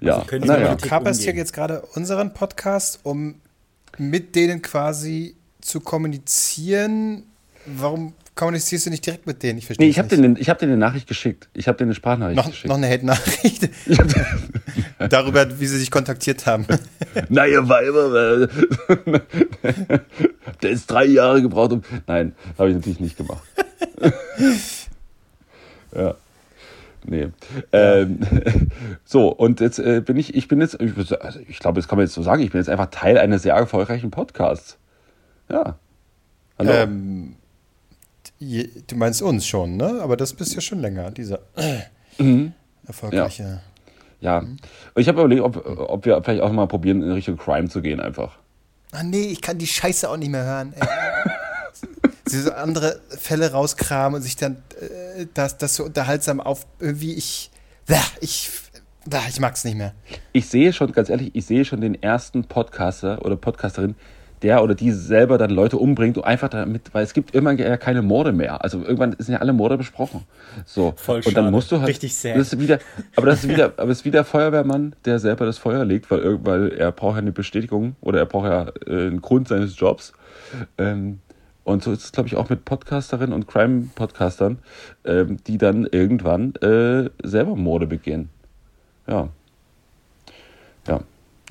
[0.00, 0.76] ja, also naja.
[0.76, 3.40] Du kaperst hier jetzt gerade unseren Podcast, um
[3.98, 7.24] mit denen quasi zu kommunizieren.
[7.66, 9.58] Warum kommunizierst du nicht direkt mit denen?
[9.58, 11.48] Ich verstehe nee, ich habe denen, hab denen eine Nachricht geschickt.
[11.54, 12.68] Ich habe denen eine Sprachnachricht noch, geschickt.
[12.68, 13.70] Noch eine Hate-Nachricht?
[15.08, 16.66] Darüber, wie sie sich kontaktiert haben.
[17.28, 18.48] Na, ihr Weiber,
[20.62, 21.72] der ist drei Jahre gebraucht.
[21.72, 23.42] Um Nein, habe ich natürlich nicht gemacht.
[25.94, 26.14] ja.
[27.04, 27.28] Nee.
[27.72, 28.20] Ähm,
[29.04, 31.98] so, und jetzt äh, bin ich, ich bin jetzt, ich, also ich glaube, das kann
[31.98, 34.78] man jetzt so sagen, ich bin jetzt einfach Teil eines sehr erfolgreichen Podcasts.
[35.50, 35.78] Ja.
[36.58, 36.70] Hallo.
[36.72, 37.36] Ähm,
[38.38, 40.00] Je, du meinst uns schon, ne?
[40.02, 41.40] Aber das bist ja schon länger, dieser
[42.18, 42.52] Mhm.
[42.86, 43.60] erfolgreiche.
[44.20, 44.44] Ja.
[44.96, 48.00] Ich habe überlegt, ob, ob wir vielleicht auch mal probieren, in Richtung Crime zu gehen
[48.00, 48.38] einfach.
[48.92, 50.74] Ah nee, ich kann die Scheiße auch nicht mehr hören.
[50.78, 50.86] Ey.
[52.26, 57.14] Sie so andere Fälle rauskramen und sich dann äh, das, das so unterhaltsam auf irgendwie
[57.14, 57.50] ich
[58.20, 58.50] ich
[59.28, 59.92] ich mag's nicht mehr.
[60.32, 63.96] Ich sehe schon, ganz ehrlich, ich sehe schon den ersten Podcaster oder Podcasterin,
[64.42, 67.76] der oder die selber dann Leute umbringt und einfach damit, weil es gibt immer ja
[67.76, 68.62] keine Morde mehr.
[68.62, 70.22] Also irgendwann sind ja alle Morde besprochen.
[70.64, 70.94] So.
[70.96, 71.50] Voll und dann schade.
[71.50, 71.88] musst du halt.
[71.88, 72.36] Richtig sad.
[72.36, 72.78] Das ist wieder,
[73.16, 76.10] aber das ist wieder, aber es ist wie der Feuerwehrmann, der selber das Feuer legt,
[76.10, 79.78] weil, weil er braucht ja eine Bestätigung oder er braucht ja äh, einen Grund seines
[79.78, 80.12] Jobs.
[80.78, 81.20] Ähm,
[81.64, 84.58] und so ist es, glaube ich, auch mit Podcasterinnen und Crime-Podcastern,
[85.04, 88.30] ähm, die dann irgendwann äh, selber Morde begehen.
[89.06, 89.28] Ja.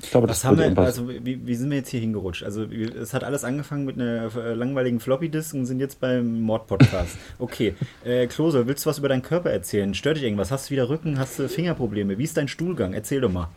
[0.02, 2.42] Ich glaube, das haben wir, also wie, wie sind wir jetzt hier hingerutscht?
[2.42, 7.16] Also es hat alles angefangen mit einer äh, langweiligen Floppy-Disk und sind jetzt beim Mord-Podcast.
[7.38, 9.94] Okay, äh, Klose, willst du was über deinen Körper erzählen?
[9.94, 10.50] Stört dich irgendwas?
[10.50, 11.18] Hast du wieder Rücken?
[11.18, 12.18] Hast du Fingerprobleme?
[12.18, 12.92] Wie ist dein Stuhlgang?
[12.94, 13.48] Erzähl doch mal.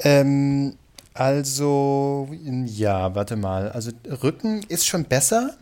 [0.00, 0.76] Ähm,
[1.14, 2.28] also,
[2.66, 3.70] ja, warte mal.
[3.70, 3.90] Also
[4.22, 5.56] Rücken ist schon besser.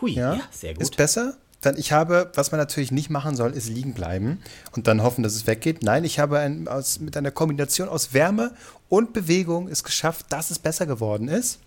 [0.00, 0.82] Hui, ja, Ja, sehr gut.
[0.82, 1.34] Ist besser.
[1.66, 5.24] Dann ich habe, was man natürlich nicht machen soll, ist liegen bleiben und dann hoffen,
[5.24, 5.82] dass es weggeht.
[5.82, 8.54] Nein, ich habe ein, aus, mit einer Kombination aus Wärme
[8.88, 11.58] und Bewegung es geschafft, dass es besser geworden ist.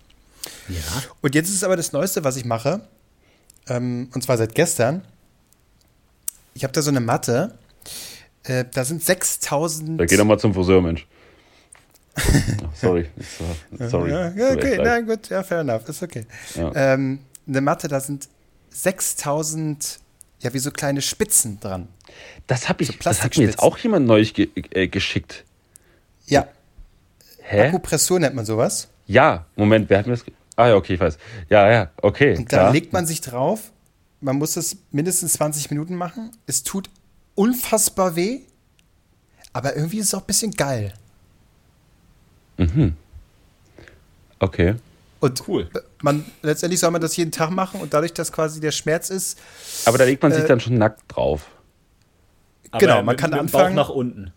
[0.69, 0.79] ja.
[1.19, 2.79] Und jetzt ist es aber das Neueste, was ich mache.
[3.67, 5.03] Ähm, und zwar seit gestern.
[6.53, 7.55] Ich habe da so eine Matte.
[8.43, 9.99] Äh, da sind 6000.
[9.99, 11.05] Ja, geh doch mal zum Friseur, Mensch.
[12.73, 13.09] Sorry.
[13.77, 14.11] Sorry.
[14.11, 16.25] Ja, okay, nein, gut, ja, fair enough, ist okay.
[16.55, 16.71] Ja.
[16.73, 18.29] Ähm, eine Matte, da sind
[18.71, 19.99] 6000,
[20.39, 21.87] ja, wie so kleine Spitzen dran.
[22.47, 25.45] Das, hab ich, So das hat mir jetzt auch jemand neulich ge äh, geschickt.
[26.25, 26.47] Ja,
[27.41, 27.67] Hä?
[27.67, 28.89] Akupressur nennt man sowas.
[29.07, 30.23] Ja, Moment, wer hat mir das?
[30.55, 31.17] Ah ja, okay, ich weiß.
[31.49, 32.37] Ja, ja, okay.
[32.37, 33.71] Und da legt man sich drauf.
[34.21, 36.31] Man muss das mindestens 20 Minuten machen.
[36.45, 36.89] Es tut
[37.35, 38.41] unfassbar weh,
[39.53, 40.93] aber irgendwie ist es auch ein bisschen geil.
[44.39, 44.75] Okay.
[45.21, 45.69] Und Cool.
[46.01, 49.39] Man, letztendlich soll man das jeden Tag machen und dadurch, dass quasi der Schmerz ist,
[49.85, 51.47] Aber da legt man sich Äh, dann schon nackt drauf.
[52.77, 54.33] Genau, Aber man mit, kann mit anfangen- Bauch nach unten.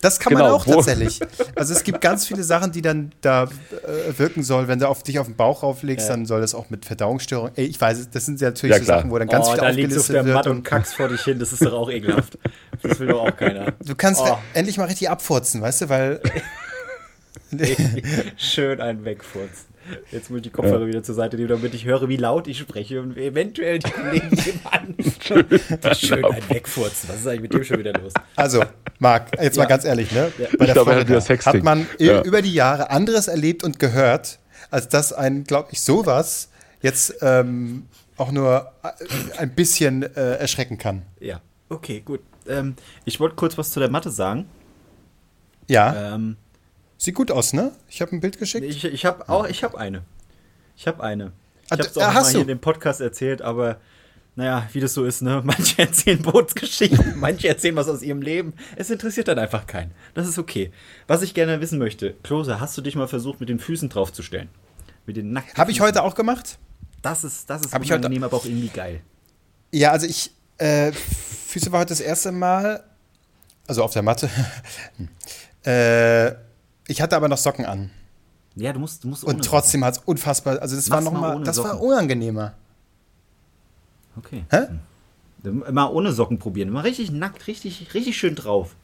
[0.00, 1.18] Das kann Genau, man auch wo- tatsächlich.
[1.56, 4.68] Also es gibt ganz viele Sachen, die dann da äh, wirken soll.
[4.68, 6.14] Wenn du auf dich auf den Bauch rauflegst, Ja.
[6.14, 7.52] dann soll das auch mit Verdauungsstörung.
[7.54, 8.84] Ey, ich weiß, das sind ja natürlich Ja, so.
[8.86, 10.34] Sachen, wo dann ganz oh, viel da du auf aufgelistet der wird.
[10.34, 11.38] Matte und Und kackst vor dich hin.
[11.38, 12.38] Das ist doch auch ekelhaft.
[12.82, 13.72] Das will doch auch keiner.
[13.82, 14.36] du kannst Oh.
[14.52, 16.20] endlich mal richtig abfurzen, weißt du, weil
[18.36, 19.73] Schön einen wegfurzen.
[20.10, 22.58] Jetzt muss ich die Kopfhörer wieder zur Seite nehmen, damit ich höre, wie laut ich
[22.58, 25.94] spreche und eventuell die Kollegen nebenan.
[25.94, 27.08] Schön einen wegfurzen.
[27.10, 28.12] Was ist eigentlich mit dem schon wieder los?
[28.36, 28.62] Also,
[28.98, 29.68] Marc, jetzt mal Ja.
[29.68, 30.32] ganz ehrlich, ne?
[30.38, 32.22] Bei Ich der glaube, er hat hat man i- Ja.
[32.22, 34.38] über die Jahre anderes erlebt und gehört,
[34.70, 36.48] als dass ein, glaube ich, sowas
[36.80, 41.02] jetzt ähm, auch nur äh, ein bisschen äh, erschrecken kann.
[41.20, 42.20] Ja, okay, gut.
[42.48, 44.46] Ähm, ich wollte kurz was zu der Mathe sagen.
[45.68, 46.36] Ja, Ähm,
[46.98, 47.72] sieht gut aus, ne?
[47.88, 48.64] Ich habe ein Bild geschickt.
[48.66, 50.02] ich ich habe auch, ich habe eine.
[50.76, 51.32] Ich habe eine.
[51.66, 53.78] Ich Ah, habe es auch ah, mal hier in dem Podcast erzählt, aber
[54.36, 55.40] naja, wie das so ist, ne?
[55.44, 58.52] Manche erzählen Bootsgeschichten, manche erzählen was aus ihrem Leben.
[58.76, 59.92] Es interessiert dann einfach keinen.
[60.14, 60.72] Das ist okay.
[61.06, 64.48] Was ich gerne wissen möchte, Klose, hast du dich mal versucht, mit den Füßen draufzustellen?
[65.06, 66.58] Mit den nackten Habe ich heute auch gemacht?
[67.02, 69.00] Das ist, das ist Hab ich heute- unangenehm, aber auch irgendwie geil.
[69.72, 72.82] Ja, also ich, äh, Füße war heute das erste Mal,
[73.66, 74.28] also auf der Matte.
[75.64, 76.34] äh,
[76.88, 77.90] ich hatte aber noch Socken an.
[78.56, 81.12] Ja, du musst, du musst ohne Und trotzdem hat es unfassbar, also das Mach's war
[81.12, 81.86] noch mal mal, ohne das war Socken.
[81.88, 82.54] unangenehmer.
[84.16, 84.44] Okay.
[84.50, 84.66] Hä?
[85.72, 86.70] Mal ohne Socken probieren.
[86.70, 88.74] Mal richtig nackt, richtig, richtig schön drauf.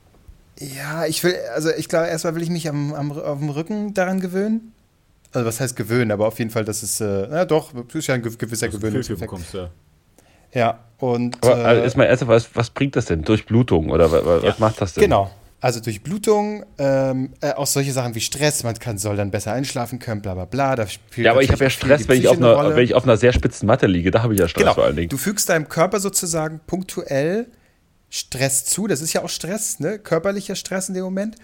[0.58, 3.94] Ja, ich will, also ich glaube, erstmal will ich mich am, am, auf dem Rücken
[3.94, 4.72] daran gewöhnen.
[5.32, 8.08] Also was heißt gewöhnen, aber auf jeden Fall, das ist, äh, na doch, das ist
[8.08, 9.32] ja ein gew- gewisser Gewöhnungseffekt.
[9.54, 9.70] ja.
[10.52, 13.22] Ja, und Aber äh, also erstmal, erst, was, was bringt das denn?
[13.22, 15.02] Durchblutung oder wa- wa- was macht das denn?
[15.04, 15.30] Genau.
[15.62, 19.52] Also durch Blutung, ähm, äh, auch solche Sachen wie Stress, man kann, soll dann besser
[19.52, 20.74] einschlafen können, bla bla bla.
[20.74, 22.76] Da spielt Ja, aber ich habe ja Stress, wenn ich, auf einer, Rolle.
[22.76, 24.10] wenn ich auf einer sehr spitzen Matte liege.
[24.10, 24.74] Da habe ich ja Stress Genau.
[24.74, 25.10] vor allen Dingen.
[25.10, 27.46] Du fügst deinem Körper sozusagen punktuell
[28.08, 28.86] Stress zu.
[28.86, 29.98] Das ist ja auch Stress, ne?
[29.98, 31.36] körperlicher Stress in dem Moment.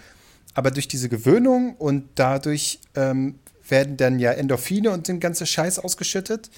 [0.54, 5.78] Aber durch diese Gewöhnung und dadurch ähm, werden dann ja Endorphine und den ganze Scheiß
[5.78, 6.48] ausgeschüttet.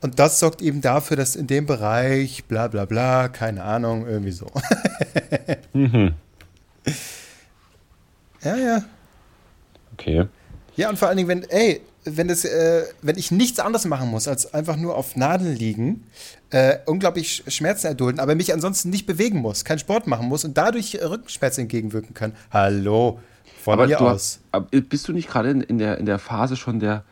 [0.00, 4.32] Und das sorgt eben dafür, dass in dem Bereich bla bla bla, keine Ahnung, irgendwie
[4.32, 4.46] so.
[8.42, 8.84] Ja, ja.
[9.94, 10.26] Okay.
[10.76, 14.08] Ja, und vor allen Dingen, wenn, ey, wenn, das, äh, wenn ich nichts anderes machen
[14.08, 16.04] muss, als einfach nur auf Nadeln liegen,
[16.50, 20.44] äh, unglaublich Sch- Schmerzen erdulden, aber mich ansonsten nicht bewegen muss, keinen Sport machen muss
[20.44, 22.32] und dadurch äh, Rückenschmerzen entgegenwirken kann.
[22.50, 23.18] Hallo,
[23.64, 24.40] von Aber mir aus.
[24.52, 27.04] hast, bist du nicht gerade in, in, der, in der Phase schon der,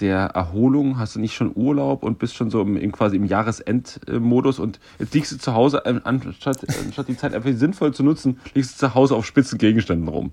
[0.00, 0.98] der Erholung?
[0.98, 4.80] Hast du nicht schon Urlaub und bist schon so im, im quasi im Jahresendmodus und
[4.98, 8.86] jetzt liegst du zu Hause, anstatt, anstatt die Zeit einfach sinnvoll zu nutzen, liegst du
[8.86, 10.32] zu Hause auf spitzen Gegenständen rum?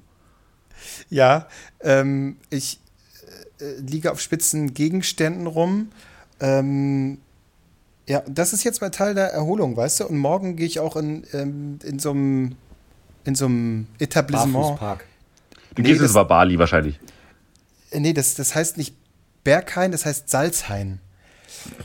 [1.09, 1.47] Ja,
[1.81, 2.79] ähm, ich
[3.59, 5.89] äh, liege auf spitzen Gegenständen rum.
[6.39, 7.19] Ähm,
[8.07, 10.05] ja, das ist jetzt mal Teil der Erholung, weißt du?
[10.05, 12.55] Und morgen gehe ich auch in, ähm, in so einem
[13.27, 14.53] in so einem Etablissement.
[14.53, 15.05] Barfußpark.
[15.75, 16.99] Du Nee, gehst jetzt bei Bali wahrscheinlich.
[17.91, 18.95] Äh, Nee, das, das heißt nicht
[19.47, 20.99] Berghain, das heißt Salzhain.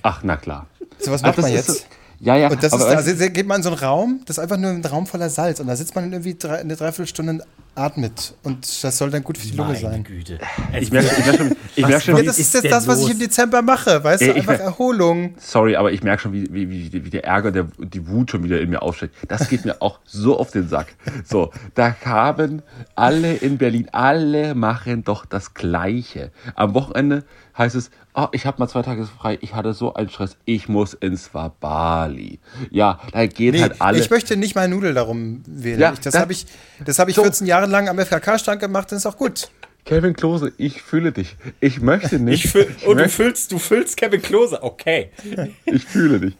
[0.03, 0.67] Ach, na klar.
[0.99, 1.81] So was Ach, macht man ist jetzt.
[1.81, 1.85] so-
[2.19, 4.21] Ja, ja, Und das aber ist, da du- se- geht man in so einen Raum,
[4.27, 5.61] das ist einfach nur ein Raum voller Salz.
[5.61, 7.43] Und da sitzt man irgendwie drei, eine Dreiviertelstunde und
[7.75, 8.35] atmet.
[8.43, 10.05] Und das soll dann gut für die Lunge Meine sein.
[10.05, 10.39] Güte.
[10.79, 12.99] ich merke ich merk schon, ich merk schon Ja, wie, das ist jetzt das, was
[12.99, 13.13] ich los?
[13.13, 14.27] im Dezember mache, weißt du?
[14.31, 15.35] ich Einfach Erholung.
[15.39, 18.45] sorry, aber ich merke schon, wie, wie, wie, wie der Ärger, der, die Wut schon
[18.45, 19.15] wieder in mir aufsteigt.
[19.29, 20.95] Das geht mir auch so auf den Sack.
[21.25, 22.63] So, da haben
[22.95, 26.31] alle in Berlin, alle machen doch das Gleiche.
[26.55, 27.25] Am Wochenende
[27.57, 30.69] heißt es, oh, ich habe mal zwei Tage frei, ich hatte so einen Stress, ich
[30.69, 32.41] muss ins Wabali.
[32.71, 33.99] Ja, da geht Nee, halt alle.
[33.99, 35.79] ich möchte nicht mal Nudel darum wählen.
[35.81, 36.47] Ja, ich, das da- habe ich,
[36.85, 37.23] das hab ich So.
[37.23, 39.51] 14 Jahre lang am FKK-Stand gemacht, das ist auch gut.
[39.85, 41.37] Kevin Klose, ich fühle dich.
[41.61, 42.45] Ich möchte nicht.
[42.45, 44.63] Ich ich oh, du füllst, du füllst Kevin Klose.
[44.63, 45.11] Okay.
[45.65, 46.37] ich fühle dich.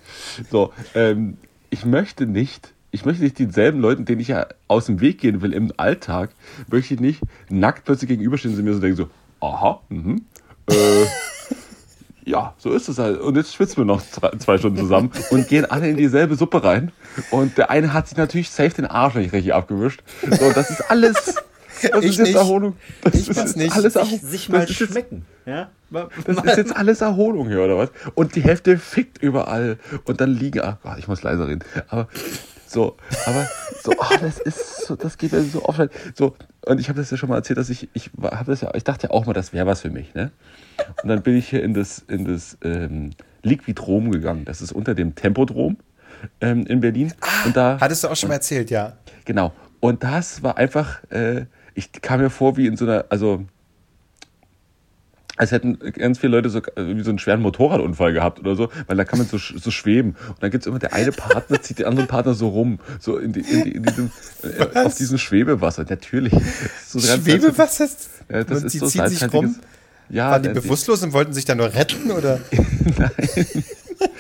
[0.51, 1.39] So, ähm,
[1.71, 5.43] ich möchte nicht, ich möchte nicht denselben Leuten, denen ich ja aus dem Weg gehen
[5.43, 6.31] will im Alltag,
[6.69, 10.25] möchte ich nicht nackt plötzlich gegenüberstehen und mir so denken so, aha, mhm,
[10.69, 11.07] äh,
[12.25, 13.21] ja, so ist es halt.
[13.21, 14.03] Und jetzt schwitzen wir noch
[14.39, 16.93] zwei, Stunden zusammen und gehen alle in dieselbe Suppe rein.
[17.31, 20.03] Und der eine hat sich natürlich safe den Arsch nicht richtig abgewischt.
[20.23, 21.15] So, das ist alles.
[21.83, 22.35] Das Ich ist jetzt nicht.
[22.37, 22.77] Erholung.
[23.03, 23.75] Das Ich ist nicht.
[23.75, 24.21] Alles Sich, Erholung.
[24.29, 25.27] sich mal das ist jetzt, schmecken.
[25.47, 25.71] Ja?
[25.91, 27.91] Mal- das ist jetzt alles Erholung hier, oder was?
[28.15, 29.79] Und die Hälfte fickt überall.
[30.05, 30.61] Und dann liegen.
[30.63, 31.65] Ach ich muss leiser reden.
[31.89, 32.07] Aber
[32.69, 33.49] so, aber
[33.83, 35.81] so, ah, das ist so, das geht mir so oft.
[36.15, 38.73] So, und ich habe das ja schon mal erzählt, dass ich, ich habe das ja,
[38.75, 40.31] ich dachte ja auch mal, das wäre was für mich, ne?
[41.03, 43.11] Und dann bin ich hier in das, in das ähm,
[43.43, 44.45] Liquidrom gegangen.
[44.45, 45.77] Das ist unter dem Tempodrom
[46.41, 47.13] ähm, in Berlin.
[47.45, 48.95] und da, Hattest du auch schon mal erzählt, ja.
[49.25, 49.53] Genau.
[49.81, 53.45] Und das war einfach, äh, ich kam mir vor wie in so einer, also
[55.43, 58.97] als hätten ganz viele Leute so, wie so einen schweren Motorradunfall gehabt oder so, weil
[58.97, 60.15] da kann man so, so schweben.
[60.29, 63.33] Und dann gibt's immer der eine Partner, zieht den anderen Partner so rum, so in,
[63.33, 64.13] die, in, die, in diesem,
[64.45, 65.85] äh, auf diesem Schwebewasser.
[65.89, 66.33] Natürlich.
[66.87, 67.89] So Schwebewasser?
[68.31, 69.57] Ja, das Und ist die so zieht sich rum?
[70.09, 72.13] Ja, Waren die äh, bewusstlos und wollten sich da nur retten?
[72.13, 72.39] Oder?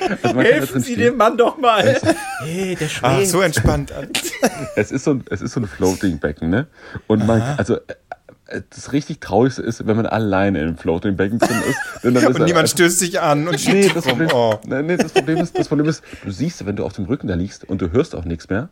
[0.01, 1.05] also kann da Helfen Sie stehen.
[1.05, 2.01] dem Mann doch mal.
[2.41, 3.29] Hey, der Ach, schwebt.
[3.29, 3.93] so entspannt.
[4.75, 6.67] Es ist so ein, es ist so ein Floating-Becken, ne?
[7.07, 7.79] Und man, also,
[8.71, 11.79] das richtig Traurigste ist, wenn man alleine in einem Floating-Becken drin ist.
[12.05, 14.05] Denn dann ist Und er niemand einfach- stößt sich an und Nee, das.
[14.05, 14.59] Problem, Oh.
[14.67, 17.27] nee, nee, das, Problem ist, das Problem ist, du siehst, wenn du auf dem Rücken
[17.29, 18.69] da liegst und du hörst auch nichts mehr.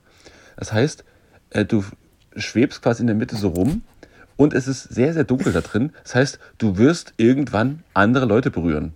[0.56, 1.04] Das heißt,
[1.50, 1.84] äh, du
[2.36, 3.82] schwebst quasi in der Mitte so rum
[4.36, 5.92] und es ist sehr, sehr dunkel da drin.
[6.02, 8.92] Das heißt, du wirst irgendwann andere Leute berühren.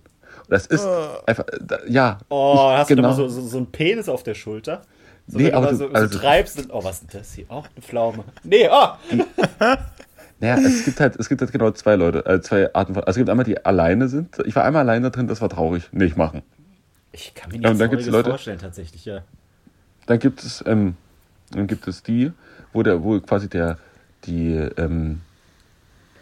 [0.47, 0.87] Und das ist
[1.25, 2.19] einfach, äh, da- ja.
[2.29, 4.83] Oh, ich- hast du da mal so, so, so einen Penis auf der Schulter?
[5.27, 7.45] So, Nee, aber du- so, so also- treibst und, oh, was ist denn das hier?
[7.49, 8.23] Auch eine Pflaume.
[8.43, 8.89] Nee, oh!
[10.39, 13.03] Naja, es gibt halt, es gibt halt genau zwei Leute, äh, zwei Arten von.
[13.03, 14.37] Also es gibt einmal, die alleine sind.
[14.45, 15.89] Ich war einmal alleine drin, das war traurig.
[15.93, 16.41] Nicht machen.
[17.11, 19.21] Ich kann mir gibt's Trauriges Leute- vorstellen, tatsächlich, ja.
[20.07, 20.95] Dann gibt es, ähm,
[21.51, 22.31] dann gibt es die,
[22.73, 23.77] wo der, wo quasi der,
[24.25, 25.21] die, ähm,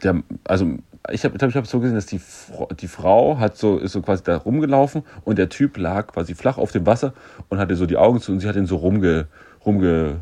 [0.03, 0.77] der, also
[1.11, 3.77] ich habe, ich, glaub, ich habe so gesehen, dass die, Frau- die Frau hat so,
[3.77, 7.13] ist so quasi da rumgelaufen und der Typ lag quasi flach auf dem Wasser
[7.49, 9.27] und hatte so die Augen zu und sie hat ihn so rumge,
[9.65, 10.17] rumge,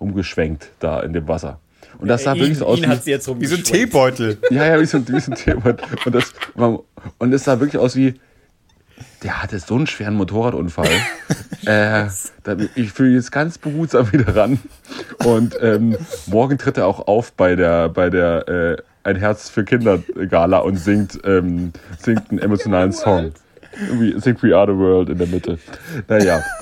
[0.00, 1.58] rumgeschwenkt da in dem Wasser.
[1.98, 3.64] Und das sah ihn, wirklich so aus jetzt Wie so ein.
[3.64, 4.38] Teebeutel.
[4.50, 5.74] ja, ja, wie so, ein- wie so ein Thema.
[6.04, 6.32] Und das,
[7.18, 8.14] und es sah wirklich aus wie,
[9.22, 10.88] der hatte so einen schweren Motorradunfall.
[11.66, 12.06] äh,
[12.44, 14.58] da, ich fühle jetzt ganz behutsam wieder ran.
[15.24, 15.96] Und ähm,
[16.26, 20.58] morgen tritt er auch auf bei der, bei der äh, Ein Herz für Kinder Gala
[20.58, 23.32] und singt, ähm, singt einen emotionalen Song.
[23.88, 25.58] Irgendwie singt We Are the World in der Mitte.
[26.08, 26.42] Naja.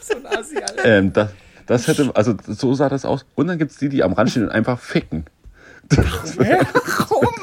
[0.00, 0.84] So ein Assi, Alter.
[0.84, 1.28] Ähm, das,
[1.72, 3.24] das hätte, also so sah das aus.
[3.34, 5.24] Und dann gibt es die, die am Rand stehen und einfach ficken.
[5.90, 7.28] Warum?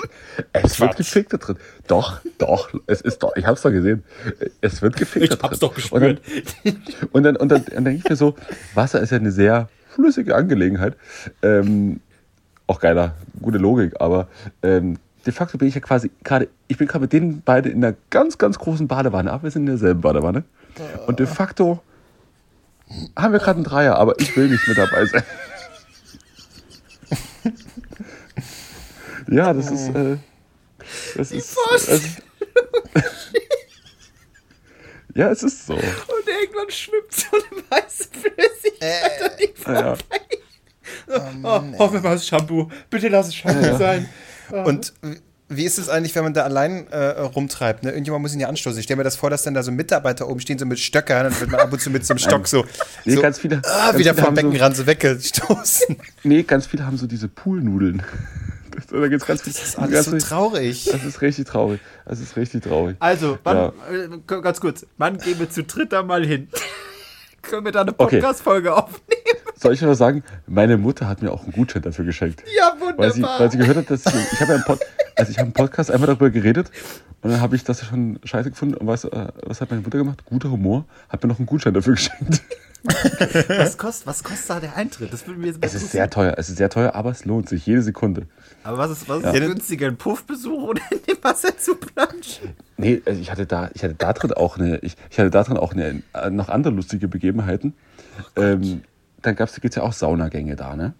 [0.53, 1.57] Es wird gefickt da drin.
[1.87, 4.05] Doch, doch, es ist doch, ich hab's doch gesehen.
[4.61, 5.49] Es wird gefickt Ich da drin.
[5.49, 6.21] hab's doch gespürt.
[7.11, 8.35] Und dann, und dann, und dann, und dann denke ich mir so,
[8.73, 10.95] Wasser ist ja eine sehr flüssige Angelegenheit.
[11.41, 11.99] Ähm,
[12.67, 14.29] auch geiler, gute Logik, aber
[14.63, 17.83] ähm, de facto bin ich ja quasi gerade, ich bin gerade mit denen beide in
[17.83, 20.45] einer ganz, ganz großen Badewanne, aber wir sind in derselben Badewanne.
[21.07, 21.81] Und de facto
[23.15, 25.23] haben wir gerade einen Dreier, aber ich will nicht mit dabei sein.
[29.29, 29.89] ja, das ist.
[29.89, 30.17] Äh,
[31.15, 31.57] das ist.
[31.75, 32.17] Es,
[35.15, 35.73] ja, es ist so.
[35.73, 39.97] Und irgendwann schwimmt so eine weiße Flüssigkeit an die Ja.
[41.43, 42.69] Oh, hoffen wir mal, es ist Shampoo.
[42.89, 43.77] Bitte lass es Shampoo Ja.
[43.77, 44.09] sein.
[44.51, 44.93] Und
[45.49, 47.83] wie ist es eigentlich, wenn man da allein äh, rumtreibt?
[47.83, 47.89] Ne?
[47.89, 48.77] Irgendjemand muss ihn ja anstoßen.
[48.79, 51.25] Ich stelle mir das vor, dass dann da so Mitarbeiter oben stehen, so mit Stöckern,
[51.27, 52.65] und wird man ab und zu mit so einem Stock so,
[53.05, 55.97] Nee, so ganz viele- ah, ganz wieder viele vom haben so- Beckenrand so weggestoßen.
[56.23, 58.03] Nee, ganz viele haben so diese Poolnudeln.
[58.91, 60.89] da gibt's ganz Das ist ganz alles so viel- traurig.
[60.91, 61.79] Das ist richtig traurig.
[62.05, 62.95] Das ist richtig traurig.
[62.99, 63.73] Also, wann, Ja.
[63.91, 66.47] äh, ganz kurz, wann gehen wir zu dritt da mal hin?
[67.41, 68.17] Können wir da eine Okay.
[68.17, 69.38] Podcast-Folge aufnehmen?
[69.61, 72.43] Soll ich mal sagen, meine Mutter hat mir auch einen Gutschein dafür geschenkt.
[72.57, 73.39] Ja, Weil sie, wunderbar.
[73.41, 74.79] weil sie gehört hat, dass ich, ich habe ja einen Pod,
[75.17, 76.71] also ich einen Podcast einfach darüber geredet
[77.21, 79.97] und dann habe ich das schon scheiße gefunden und was, äh, was hat meine Mutter
[79.97, 80.23] gemacht?
[80.25, 82.41] Guter Humor, hat mir noch einen Gutschein dafür geschenkt.
[83.49, 85.11] was, kostet, was kostet da der Eintritt?
[85.11, 87.49] Das würde mir jetzt Es ist sehr teuer, es ist sehr teuer, aber es lohnt
[87.49, 88.27] sich jede Sekunde.
[88.63, 89.39] Aber was ist, was ist Ja.
[89.45, 89.87] günstiger?
[89.87, 92.55] Ein Puffbesuch oder in dem Wasser zu planschen?
[92.77, 95.43] Nee, also ich hatte da, ich hatte da drin auch eine, ich, ich hatte da
[95.43, 97.73] drin auch eine, äh, noch andere lustige Begebenheiten.
[98.37, 98.83] Ähm,
[99.21, 100.93] dann gab's, gibt's ja auch Saunagänge da, ne?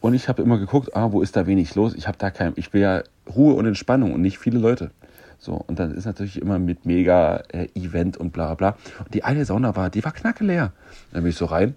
[0.00, 1.94] Und ich habe immer geguckt, ah, wo ist da wenig los?
[1.94, 3.02] Ich habe da kein, ich will ja
[3.34, 4.90] Ruhe und Entspannung und nicht viele Leute.
[5.38, 8.76] So, und dann ist natürlich immer mit mega äh, Event und bla bla.
[8.98, 10.72] Und die eine Sauna war, die war knackeleer.
[11.12, 11.74] Dann bin ich so rein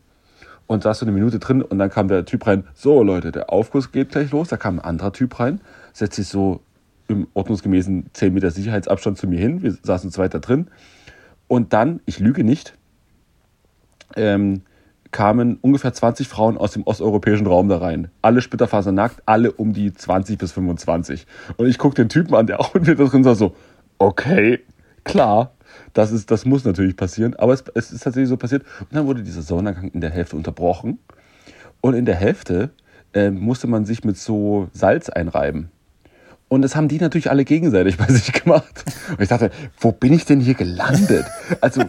[0.67, 3.49] und saß so eine Minute drin und dann kam der Typ rein, so Leute, der
[3.51, 4.49] Aufguss geht gleich los.
[4.49, 5.61] Da kam ein anderer Typ rein,
[5.93, 6.61] setzt sich so
[7.07, 9.63] im ordnungsgemäßen 10 Meter Sicherheitsabstand zu mir hin.
[9.63, 10.67] Wir saßen uns weiter drin.
[11.47, 12.73] Und dann, ich lüge nicht,
[14.15, 14.61] ähm,
[15.17, 18.09] kamen ungefähr 20 Frauen aus dem osteuropäischen Raum da rein.
[18.21, 21.25] Alle splitterfasernackt, alle um die 20 bis 25.
[21.55, 23.55] Und ich gucke den Typen an, der auch mit mir da drin saß, so,
[23.97, 24.59] okay,
[25.05, 25.53] klar,
[25.93, 27.33] das, ist, das muss natürlich passieren.
[27.33, 28.61] Aber es, es ist tatsächlich so passiert.
[28.81, 30.99] Und dann wurde dieser Sonnengang in der Hälfte unterbrochen.
[31.81, 32.69] Und in der Hälfte
[33.15, 35.71] äh, musste man sich mit so Salz einreiben.
[36.47, 38.85] Und das haben die natürlich alle gegenseitig bei sich gemacht.
[39.09, 39.49] Und ich dachte,
[39.79, 41.25] wo bin ich denn hier gelandet?
[41.59, 41.81] Also,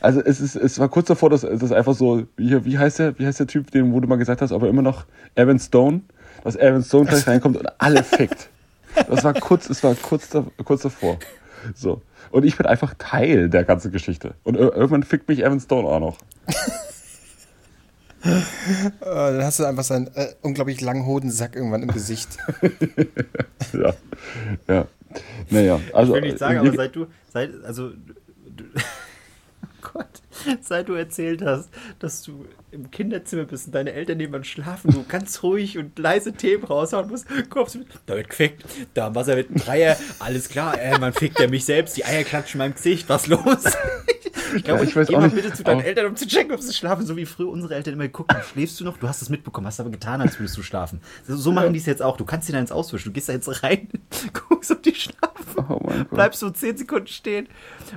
[0.00, 3.18] also es, ist, es war kurz davor, dass das einfach so, wie, wie, heißt der,
[3.18, 6.00] wie heißt der Typ, den wo du mal gesagt hast, aber immer noch Evan Stone,
[6.44, 8.48] dass Evan Stone gleich reinkommt und alle fickt.
[9.08, 11.18] Das war kurz, es war kurz, da, kurz davor.
[11.74, 12.02] So.
[12.30, 14.34] Und ich bin einfach Teil der ganzen Geschichte.
[14.44, 16.18] Und ir- irgendwann fickt mich Evan Stone auch noch.
[18.22, 18.40] Äh,
[19.00, 22.28] dann hast du einfach so einen äh, unglaublich langen Hodensack irgendwann im Gesicht.
[23.72, 23.94] Ja.
[24.68, 24.86] Ja.
[25.50, 26.16] Naja, also.
[26.16, 28.64] Ich will nicht sagen, aber äh, seit du, seit, also, du,
[29.92, 30.20] Gott,
[30.60, 31.68] seit du erzählt hast,
[31.98, 36.32] dass du im Kinderzimmer bist und deine Eltern nebenan schlafen, du ganz ruhig und leise
[36.32, 38.64] Themen raushauen musst, kommst du mit, da wird gefickt,
[38.94, 42.04] da am Wasser wird ein Dreier, alles klar, äh, man fickt ja mich selbst, die
[42.04, 43.64] Eier klatschen in meinem Gesicht, was los?
[44.56, 46.16] Ich glaube, Ja, ich weiß geh auch mal nicht, bitte zu deinen aber- Eltern, um
[46.16, 48.84] zu checken, ob sie schlafen, so wie früher unsere Eltern immer geguckt haben, schläfst du
[48.84, 48.96] noch?
[48.96, 51.00] Du hast es mitbekommen, hast aber getan, als würdest du schlafen.
[51.24, 53.28] So, so machen die es jetzt auch, du kannst dir da ins Auswischen, du gehst
[53.28, 53.86] da jetzt rein,
[54.48, 55.30] guckst, ob die schlafen
[55.68, 55.78] Oh
[56.10, 57.46] bleibst so 10 Sekunden stehen.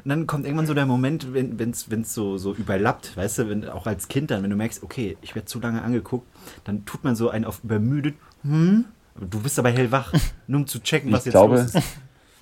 [0.03, 3.69] Und dann kommt irgendwann so der Moment, wenn es so, so überlappt, weißt du, wenn,
[3.69, 6.27] auch als Kind dann, wenn du merkst, okay, ich werde zu lange angeguckt,
[6.63, 8.85] dann tut man so einen auf übermüdet, hm?
[9.29, 10.11] Du bist aber hellwach,
[10.47, 11.83] nur um zu checken, was ich jetzt glaube, los ist.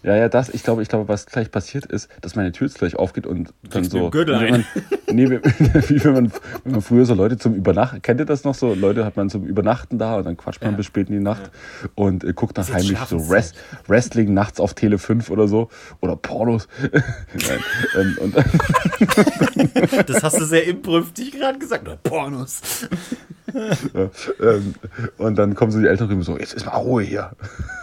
[0.04, 2.80] Ja, ja, das, ich glaube, ich glaube, was gleich passiert ist, dass meine Tür jetzt
[2.80, 4.10] gleich aufgeht und dann so.
[4.10, 4.66] Gürtel wenn man,
[5.12, 6.32] nee, wie, wenn man,
[6.64, 8.74] wenn man früher so Leute zum Übernachten, kennt ihr das noch so?
[8.74, 10.78] Leute hat man zum Übernachten da und dann quatscht man Ja.
[10.78, 11.52] bis spät in die Nacht
[11.96, 13.18] und äh, guckt jetzt heimlich so.
[13.18, 13.56] Rest,
[13.88, 16.68] Wrestling nachts auf Tele 5 oder so oder Pornos.
[16.82, 17.60] Nein,
[17.96, 18.36] ähm, und,
[20.08, 21.88] Das hast du sehr imprüftig gerade gesagt.
[21.88, 22.62] Oder Pornos.
[24.42, 24.76] Ähm,
[25.18, 27.32] und dann kommen so die Eltern rüber so, jetzt ist mal Ruhe hier.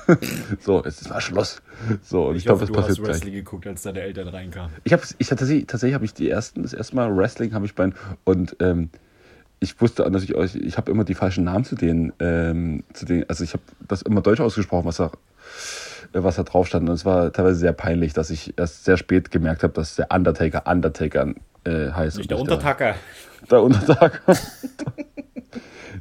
[0.61, 1.63] so, jetzt ist mal Schluss.
[2.03, 3.15] So, und ich, Ich, glaube, das du hast passiert gleich.
[3.17, 4.71] Wrestling geguckt, als deine Eltern reinkamen.
[4.85, 7.75] Ich habe ich tatsächlich, tatsächlich habe ich die ersten, das erste Mal Wrestling habe ich
[7.75, 7.91] bei
[8.25, 8.91] und ähm,
[9.61, 13.07] ich wusste dass ich euch, ich habe immer die falschen Namen zu denen, ähm, zu
[13.07, 15.07] denen, also ich habe das immer deutsch ausgesprochen, was da,
[16.13, 16.89] äh, was da drauf stand.
[16.89, 20.11] Und es war teilweise sehr peinlich, dass ich erst sehr spät gemerkt habe, dass der
[20.13, 22.19] Undertaker Undertaker äh, heißt.
[22.19, 22.95] Nicht der Untertacker.
[23.51, 24.21] Der Untertaker.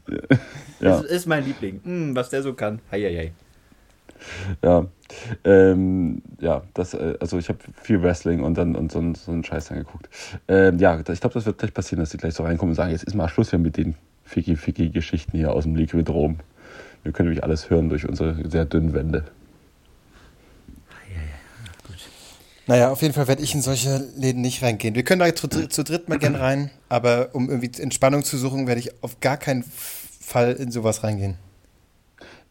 [0.80, 1.02] ja.
[1.02, 1.82] Das ist mein Liebling.
[1.84, 2.80] Hm, was der so kann.
[2.92, 3.32] Heieiei.
[4.64, 4.88] Ja,
[5.44, 9.32] ähm, ja, das, äh, also ich habe viel Wrestling und dann und so, einen- so
[9.32, 10.10] einen Scheiß angeguckt.
[10.48, 12.92] Ähm, ja, ich glaube, das wird gleich passieren, dass die gleich so reinkommen und sagen,
[12.92, 13.96] jetzt ist mal Schluss hier mit den
[14.26, 16.38] Ficky-Ficky-Geschichten hier aus dem Liquidrom.
[17.04, 19.24] Wir können nämlich alles hören durch unsere sehr dünnen Wände.
[22.68, 24.94] Naja, auf jeden Fall werde ich in solche Läden nicht reingehen.
[24.94, 28.68] Wir können da zu, zu dritt mal gern rein, aber um irgendwie Entspannung zu suchen,
[28.68, 29.64] werde ich auf gar keinen
[30.20, 31.36] Fall in sowas reingehen.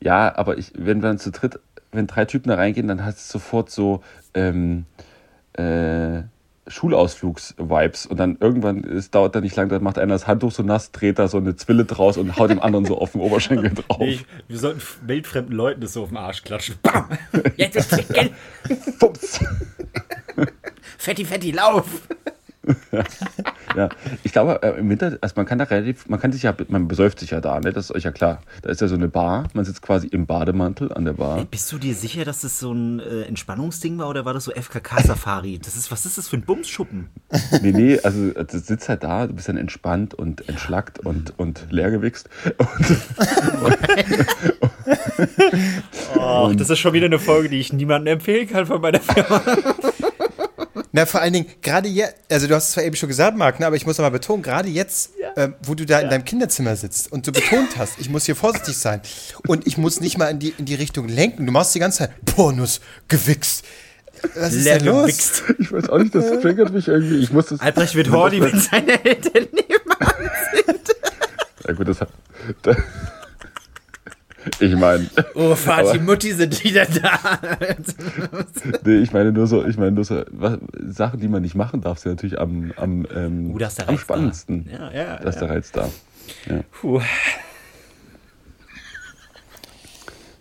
[0.01, 1.61] Ja, aber ich, wenn wir dann zu dritt,
[1.93, 4.03] wenn drei Typen da reingehen, dann hat es sofort so
[4.35, 4.87] ähm,
[5.53, 6.23] äh,
[6.69, 10.63] Schulausflugs-Vibes und dann irgendwann, es dauert dann nicht lang, dann macht einer das Handtuch so
[10.63, 13.73] nass, dreht da so eine Zwille draus und haut dem anderen so auf den Oberschenkel
[13.89, 14.01] drauf.
[14.01, 16.77] Nee, wir sollten wildfremden Leuten das so auf den Arsch klatschen.
[16.83, 17.09] Bam!
[17.57, 18.31] Jetzt ist Chicken!
[18.99, 19.41] Fumps.
[20.99, 21.87] Fetti, fetti, lauf!
[23.77, 23.91] Ja,
[24.23, 26.89] ich glaube, äh, im Winter, also man kann da relativ, man kann sich ja, man
[26.89, 27.73] besäuft sich ja da, ne?
[27.75, 28.41] Das ist euch ja klar.
[28.63, 31.45] Da ist ja so eine Bar, man sitzt quasi im Bademantel an der Bar.
[31.45, 34.53] Bist du dir sicher, dass das so ein äh, Entspannungsding war oder war das so
[34.53, 35.59] FKK-Safari?
[35.59, 37.09] Das ist, was ist das für ein Bumsschuppen?
[37.61, 41.67] Nee, nee, also du sitzt halt da, du bist dann entspannt und entschlackt und, und
[41.71, 42.31] leergewichst.
[43.63, 43.77] Und,
[46.19, 49.43] Oh, das ist schon wieder eine Folge, die ich niemandem empfehlen kann von meiner Firma.
[50.97, 53.61] Na, vor allen Dingen, gerade jetzt, also du hast es zwar eben schon gesagt, Marc,
[53.61, 56.75] ne, aber ich muss nochmal betonen, gerade jetzt, ähm, wo du da in deinem Kinderzimmer
[56.75, 59.03] sitzt und du betont hast, ich muss hier vorsichtig sein
[59.47, 61.45] und ich muss nicht mal in die, in die Richtung lenken.
[61.45, 63.63] Du machst die ganze Zeit Pornos gewichst.
[64.37, 65.07] Was ist denn los?
[65.07, 65.43] Leergewichst.
[65.59, 67.17] ich weiß auch nicht, das triggert mich irgendwie.
[67.17, 67.61] Ich muss das.
[67.61, 70.81] Albrecht wird horny, wenn seine Eltern nebenan
[71.69, 72.09] Ja gut, das hat.
[72.63, 72.75] Da,
[74.61, 77.19] ich meine, Oh, Vati, Mutti sind wieder da.
[78.85, 81.81] nee, ich meine nur so, ich meine nur so, was, Sachen, die man nicht machen
[81.81, 84.05] darf, sind natürlich am, am, ähm, Uh, da ist der am Reiz da.
[84.05, 84.69] spannendsten.
[84.71, 85.55] Ja, ja, Da ist der ja.
[85.55, 85.89] Reiz da.
[86.73, 87.01] Puh.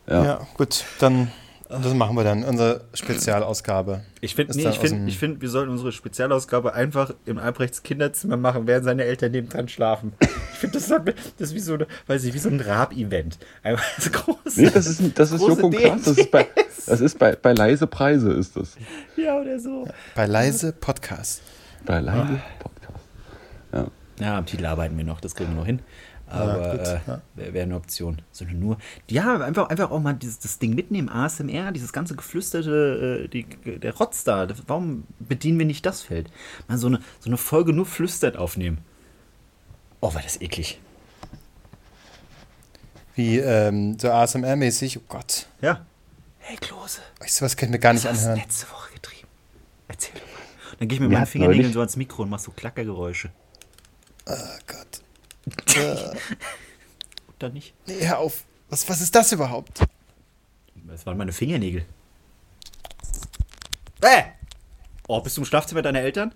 [0.07, 0.23] Ja.
[0.23, 1.31] Ja, gut, dann,
[1.67, 4.01] das machen wir dann, unsere Spezialausgabe.
[4.21, 8.67] Ich finde, nee, ich finde, find, wir sollten unsere Spezialausgabe einfach im Albrechts Kinderzimmer machen,
[8.67, 10.13] während seine Eltern nebendran schlafen.
[10.55, 13.37] Ich finde, das, das ist wie so, eine, weiß ich, wie so ein Rab-Event.
[13.61, 14.61] Einfach das große.
[14.61, 16.03] Nee, das ist, das ist große Joko Klaas.
[16.03, 16.47] Das ist bei,
[16.85, 18.77] das ist bei, bei leise Preise ist das.
[19.17, 19.85] Ja, oder so.
[20.15, 21.41] Bei Leise Podcast.
[21.85, 22.59] Bei leise Ah.
[22.59, 23.03] Podcast.
[23.73, 23.87] Ja.
[24.17, 25.81] Ja, am Titel arbeiten wir noch, das kriegen wir noch hin.
[26.27, 27.21] Aber äh, ja.
[27.35, 28.21] wäre wär eine Option.
[28.31, 28.77] Sondern nur,
[29.11, 33.45] ja, einfach, einfach auch mal dieses, das Ding mitnehmen, ASMR, dieses ganze geflüsterte, äh, die,
[33.77, 34.47] der Rotz da.
[34.67, 36.31] Warum bedienen wir nicht das Feld?
[36.69, 38.77] Mal so eine, so eine Folge nur flüstert aufnehmen.
[40.01, 40.79] Oh, war das eklig.
[43.15, 44.97] Wie ähm, so ASMR-mäßig.
[44.99, 45.47] Oh Gott.
[45.61, 45.85] Ja.
[46.39, 46.99] Hey, Klose.
[47.19, 48.35] Weißt du, was kann ich mir gar nicht anhören?
[48.37, 49.27] letzte Woche getrieben?
[49.87, 50.75] Erzähl doch mal.
[50.79, 53.31] Dann gehe ich mit Wir meinen Fingernägeln neulich- so ans Mikro und mach so Klackergeräusche.
[54.27, 54.33] Oh
[54.67, 55.01] Gott.
[57.37, 57.73] Oder nicht?
[57.87, 58.43] Nee, hör auf.
[58.69, 59.79] Was, was ist das überhaupt?
[60.87, 61.85] Das waren meine Fingernägel.
[64.01, 64.23] Äh!
[65.07, 66.33] Oh, bist du im Schlafzimmer deiner Eltern?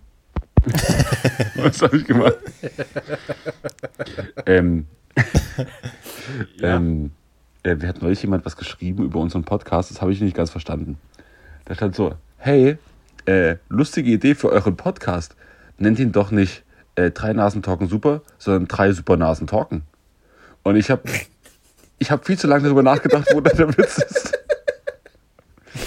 [1.56, 2.38] Was habe ich gemacht?
[4.46, 4.88] ähm,
[6.62, 7.12] ähm,
[7.64, 10.50] äh, wir hatten neulich jemand was geschrieben über unseren Podcast, das habe ich nicht ganz
[10.50, 10.98] verstanden.
[11.66, 12.78] Da stand so, hey,
[13.26, 15.36] äh, lustige Idee für euren Podcast.
[15.78, 16.64] Nennt ihn doch nicht
[16.96, 19.84] äh, drei Nasen talken super, sondern drei super Nasen talken.
[20.64, 21.04] Und ich habe
[22.00, 24.40] ich hab viel zu lange darüber nachgedacht, wo der Witz ist.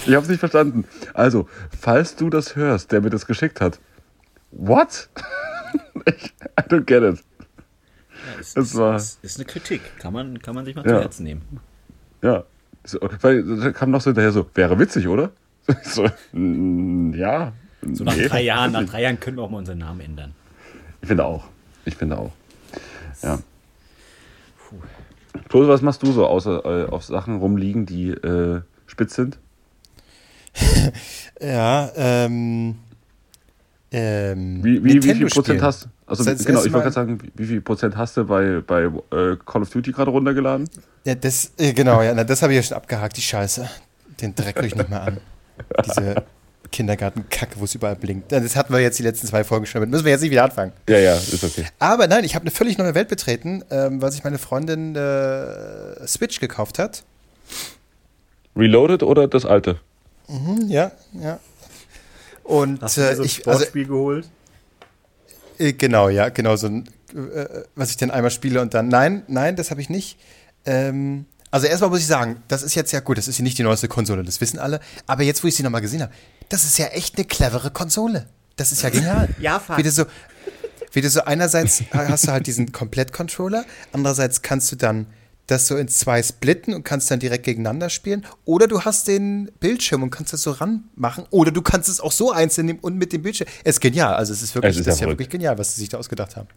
[0.05, 0.85] Ich habe es nicht verstanden.
[1.13, 1.47] Also,
[1.79, 3.79] falls du das hörst, der mir das geschickt hat,
[4.55, 5.09] what?
[6.05, 7.23] ich, I don't get it.
[8.09, 9.81] Ja, ist, Das war- ist, ist eine Kritik.
[9.99, 10.95] Kann man, kann man sich mal Ja.
[10.95, 11.41] zu Herzen nehmen.
[12.21, 12.43] Ja.
[12.85, 15.31] So, weil da kam noch so hinterher so, wäre witzig, oder?
[15.83, 17.53] So, mm, ja.
[17.93, 18.27] So nach nee.
[18.27, 20.33] drei Jahren, nach drei Jahren können wir auch mal unseren Namen ändern.
[21.01, 21.45] Ich finde auch.
[21.85, 22.31] Ich finde auch.
[23.21, 23.39] Ja.
[25.49, 29.37] Klose, was machst du so, außer äh, auf Sachen rumliegen, die äh, spitz sind?
[31.41, 32.75] Ja, ähm.
[33.95, 37.45] Ähm, Wie, wie, wie viel Prozent hast Also das genau, ich wollte gerade sagen, wie,
[37.45, 40.67] viel Prozent hast du bei, bei äh, Call of Duty gerade runtergeladen?
[41.05, 43.69] Ja, das, äh, genau, ja, na, das habe ich ja schon abgehakt, die Scheiße.
[44.19, 45.17] Den Dreck ich nicht mehr an.
[45.85, 46.23] Diese
[46.71, 48.31] Kindergartenkacke, wo es überall blinkt.
[48.31, 49.91] Das hatten wir jetzt die letzten zwei Folgen schon damit.
[49.91, 50.73] Müssen wir jetzt nicht wieder anfangen.
[50.89, 51.65] Ja, ja, ist okay.
[51.77, 56.07] Aber nein, ich habe eine völlig neue Welt betreten, ähm, weil sich meine Freundin äh,
[56.07, 57.03] Switch gekauft hat.
[58.55, 59.77] Reloaded oder das alte?
[60.27, 61.39] Mhm, ja, ja.
[62.43, 64.29] Und Hast du dir äh, so ein ich, also, Sportspiel geholt?
[65.57, 68.87] Äh, Genau, ja, genau so ein, äh, was ich dann einmal spiele und dann.
[68.87, 70.17] Nein, nein, das habe ich nicht.
[70.65, 73.57] Ähm, also erstmal muss ich sagen, das ist jetzt ja gut, das ist ja nicht
[73.59, 74.79] die neueste Konsole, das wissen alle.
[75.05, 76.11] Aber jetzt, wo ich sie nochmal gesehen habe,
[76.49, 78.25] das ist ja echt eine clevere Konsole.
[78.55, 79.29] Das ist ja genial.
[79.39, 79.77] Ja, fuck.
[79.77, 80.05] Wie du so,
[80.93, 85.05] wie du so einerseits hast du halt diesen Komplett-Controller, andererseits kannst du dann
[85.47, 88.25] das so in zwei splitten und kannst dann direkt gegeneinander spielen.
[88.45, 91.25] Oder du hast den Bildschirm und kannst das so ranmachen.
[91.31, 93.47] Oder du kannst es auch so einzeln nehmen und mit dem Bildschirm.
[93.63, 94.13] Es ist genial.
[94.15, 95.89] Also es ist wirklich, Es ist das ist ja ja wirklich genial, was sie sich
[95.89, 96.47] da ausgedacht haben.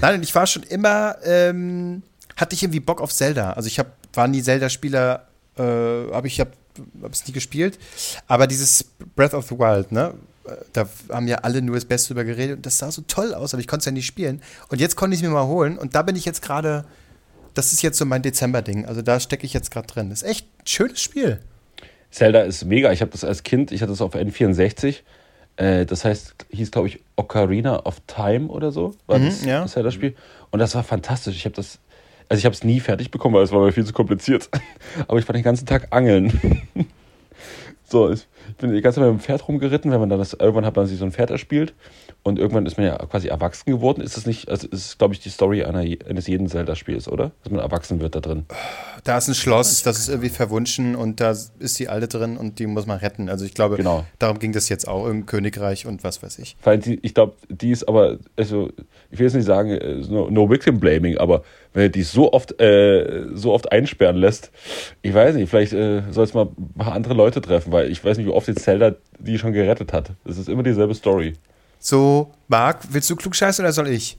[0.00, 2.02] Nein, und ich war schon immer, ähm,
[2.36, 3.52] hatte ich irgendwie Bock auf Zelda.
[3.52, 5.26] Also ich hab, war nie Zelda-Spieler,
[5.58, 6.50] äh, aber ich habe
[7.10, 7.78] es nie gespielt.
[8.26, 10.14] Aber dieses Breath of the Wild, ne?
[10.46, 13.34] äh, Da haben ja alle nur das Beste über geredet und das sah so toll
[13.34, 14.42] aus, aber ich konnte es ja nicht spielen.
[14.68, 16.86] Und jetzt konnte ich es mir mal holen und da bin ich jetzt gerade,
[17.56, 18.84] das ist jetzt so mein Dezember-Ding.
[18.84, 20.10] Also da stecke ich jetzt gerade drin.
[20.10, 21.40] Ist echt ein schönes Spiel.
[22.10, 22.92] Zelda ist mega.
[22.92, 24.96] Ich habe das als Kind, ich hatte das auf N64.
[25.56, 28.94] Äh, das heißt, hieß, glaube ich, Ocarina of Time oder so.
[29.06, 29.62] War das, ja.
[29.62, 30.14] das Zelda-Spiel.
[30.50, 31.34] Und das war fantastisch.
[31.34, 31.78] Ich habe das,
[32.28, 34.50] also ich habe es nie fertig bekommen, weil es war mir viel zu kompliziert.
[35.08, 36.62] Aber ich war den ganzen Tag angeln.
[37.88, 38.26] so, ich
[38.58, 40.86] bin die ganze Zeit mit dem Pferd rumgeritten, wenn man dann das, irgendwann hat man
[40.86, 41.72] sich so ein Pferd erspielt.
[42.26, 44.00] Und irgendwann ist man ja quasi erwachsen geworden.
[44.00, 47.30] Ist das nicht, also ist glaube ich, die Story einer, eines jeden Zelda-Spiels, oder?
[47.44, 48.46] Dass man erwachsen wird da drin.
[49.04, 52.58] Da ist ein Schloss, das ist irgendwie verwunschen und da ist die Alte drin und
[52.58, 53.28] die muss man retten.
[53.28, 54.04] Also ich glaube, Genau.
[54.18, 56.56] darum ging das jetzt auch im Königreich und was weiß ich.
[56.64, 58.70] Weil die, ich glaube, die ist aber, also,
[59.12, 62.32] ich will jetzt nicht sagen, äh, no, no victim blaming, aber wenn du die so
[62.32, 64.50] oft, äh, so oft einsperren lässt,
[65.00, 68.04] ich weiß nicht, vielleicht äh, soll es mal ein paar andere Leute treffen, weil ich
[68.04, 70.10] weiß nicht, wie oft jetzt Zelda die schon gerettet hat.
[70.24, 71.34] Es ist immer dieselbe Story.
[71.86, 74.18] So, Marc, willst du klugscheißen oder soll ich?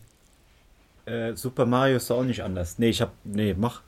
[1.05, 2.75] Äh, Super Mario ist doch auch nicht anders.
[2.77, 3.11] Nee, ich hab.
[3.25, 3.81] Nee, mach.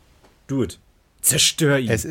[0.48, 0.78] Do it.
[1.22, 1.90] Zerstör ihn.
[1.90, 2.06] Es,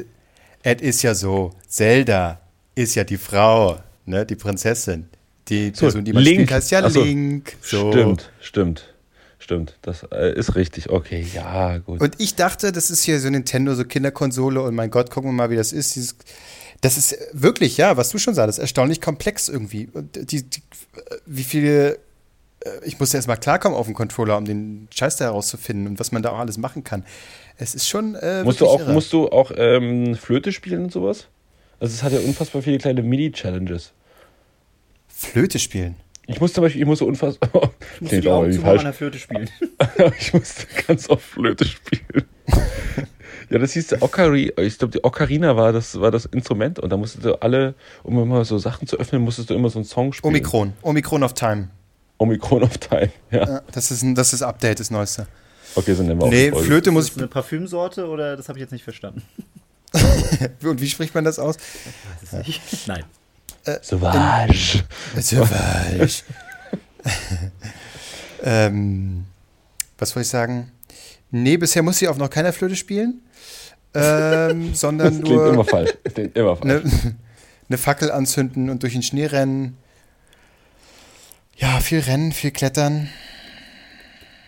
[0.62, 2.40] es ist ja so, Zelda
[2.74, 5.10] ist ja die Frau, ne, die Prinzessin.
[5.48, 6.36] Die So, Person, die man Link.
[6.36, 7.54] spielt, heißt ja so, Link.
[7.60, 7.92] So.
[7.92, 8.94] Stimmt, stimmt,
[9.38, 9.76] stimmt.
[9.82, 10.88] Das äh, ist richtig.
[10.88, 12.00] Okay, ja, gut.
[12.00, 15.34] Und ich dachte, das ist hier so Nintendo, so Kinderkonsole und mein Gott, gucken wir
[15.34, 15.96] mal, wie das ist.
[15.96, 16.16] Dieses,
[16.80, 19.88] das ist wirklich, ja, was du schon sagst, erstaunlich komplex irgendwie.
[19.92, 20.62] Und die, die,
[21.26, 21.94] wie viele,
[22.64, 25.98] äh, ich musste erst mal klarkommen auf dem Controller, um den Scheiß da herauszufinden und
[25.98, 27.04] was man da auch alles machen kann.
[27.56, 28.14] Es ist schon.
[28.14, 28.92] Äh, musst, du auch, irre.
[28.92, 31.26] musst du auch ähm, Flöte spielen und sowas?
[31.80, 33.92] Also es hat ja unfassbar viele kleine Mini-Challenges.
[35.08, 35.96] Flöte spielen.
[36.26, 37.50] Ich muss zum Beispiel, ich muss so unfassbar.
[37.94, 39.50] Ich muss Klingt die Augen zu an der Flöte spielen.
[40.20, 42.24] ich musste ganz oft Flöte spielen.
[43.50, 46.90] ja, das hieß der Okari, ich glaube, die Ocarina war das, war das Instrument und
[46.90, 49.86] da musstest du alle, um immer so Sachen zu öffnen, musstest du immer so einen
[49.86, 50.32] Song spielen.
[50.32, 50.72] Omikron.
[50.82, 51.68] Omikron of Time.
[52.18, 53.46] Omikron of Time, ja.
[53.46, 55.26] Ja, das ist ein das ist Update, das Neueste.
[55.74, 56.66] Okay, so nennen wir auch Nee, Folge.
[56.66, 59.22] Flöte Ist muss das eine Parfümsorte oder das habe ich jetzt nicht verstanden?
[59.92, 60.66] ich.
[60.66, 61.56] Und wie spricht man das aus?
[61.56, 62.88] Weiß es nicht.
[62.88, 63.04] Nein.
[63.82, 64.84] Sauvage.
[65.20, 66.08] Sauvage.
[68.42, 69.24] ähm,
[69.98, 70.72] was wollte ich sagen?
[71.30, 73.20] Nee, bisher muss sie auf noch keiner Flöte spielen,
[74.02, 75.90] ähm, sondern Das klingt immer nur falsch.
[76.14, 76.70] Klingt immer falsch.
[76.84, 77.12] eine,
[77.68, 79.76] eine Fackel anzünden und durch den Schnee rennen.
[81.56, 83.08] Ja, viel rennen, viel klettern.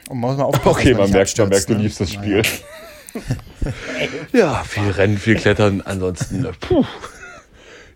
[0.08, 1.82] Und muss man aufpassen, Okay, man nicht merkt, man merkt, du ne?
[1.82, 2.42] liebst das Naja.
[2.44, 2.60] Spiel.
[4.32, 6.84] ja, viel Rennen, viel Klettern, ansonsten, äh, puh.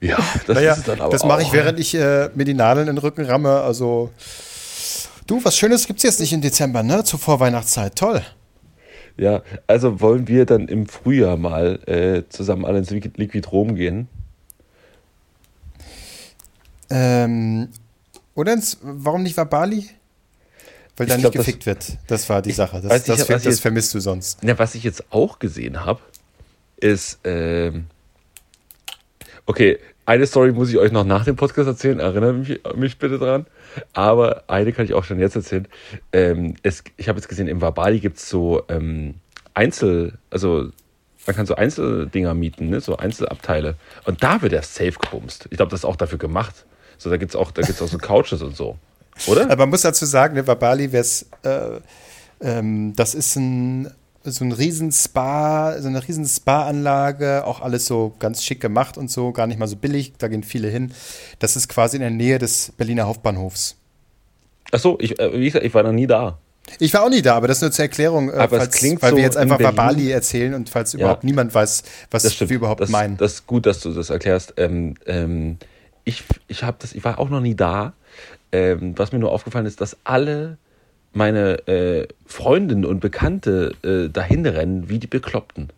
[0.00, 1.52] Ja, das Naja, ist es dann aber das mache ich, auch.
[1.52, 3.60] während ich äh, mir die Nadeln in den Rücken ramme.
[3.60, 4.10] Also,
[5.26, 7.04] du, was Schönes gibt's jetzt nicht im Dezember, ne?
[7.04, 7.96] Zur Vorweihnachtszeit.
[7.96, 8.22] Toll.
[9.16, 13.76] Ja, also wollen wir dann im Frühjahr mal äh, zusammen alle ins Liquid Liquid Rom
[13.76, 14.08] gehen?
[16.90, 17.68] Ähm,
[18.34, 19.88] oder ins, warum nicht war Bali?
[20.96, 21.98] Weil da Ich nicht gefickt wird.
[22.06, 22.80] Das war die Sache.
[22.80, 24.42] Das, das, nicht, das, ich jetzt- vermisst du sonst.
[24.44, 26.00] Ja, was ich jetzt auch gesehen habe,
[26.76, 27.86] ist, ähm,
[29.46, 33.18] okay, eine Story muss ich euch noch nach dem Podcast erzählen, erinnert mich, mich bitte
[33.18, 33.46] dran.
[33.92, 35.66] Aber eine kann ich auch schon jetzt erzählen.
[36.12, 39.14] Ähm, es, ich habe jetzt gesehen, im Wabali gibt es so ähm,
[39.54, 40.70] Einzel, also
[41.26, 42.80] man kann so Einzeldinger mieten, ne?
[42.80, 43.76] so Einzelabteile.
[44.04, 45.46] Und da wird erst safe gebumst.
[45.50, 46.66] Ich glaube, das ist auch dafür gemacht.
[46.98, 48.76] So, da gibt es auch, auch so Couches und so.
[49.26, 49.44] Oder?
[49.44, 51.06] Aber man muss dazu sagen, ne, Bali wäre
[51.42, 51.80] äh,
[52.40, 53.90] ähm, das ist ein,
[54.24, 59.10] so ein riesen Spa, so eine riesen Spa-Anlage, auch alles so ganz schick gemacht und
[59.10, 60.92] so, gar nicht mal so billig, da gehen viele hin.
[61.38, 63.76] Das ist quasi in der Nähe des Berliner Hauptbahnhofs.
[64.72, 66.38] Achso, ich, äh, wie gesagt, ich war noch nie da.
[66.78, 69.10] Ich war auch nie da, aber das nur zur Erklärung, äh, Aber falls, klingt weil
[69.10, 71.00] so wir jetzt in einfach Berlin- Bali erzählen und falls Ja.
[71.00, 73.18] überhaupt niemand weiß, was wir überhaupt das, meinen.
[73.18, 74.54] Das ist gut, dass du das erklärst.
[74.56, 75.58] Ähm, ähm,
[76.04, 77.92] ich ich das, ich war auch noch nie da.
[78.52, 80.56] Ähm, was mir nur aufgefallen ist, dass alle
[81.14, 85.70] meine äh, Freundinnen und Bekannte äh, dahin rennen wie die Bekloppten.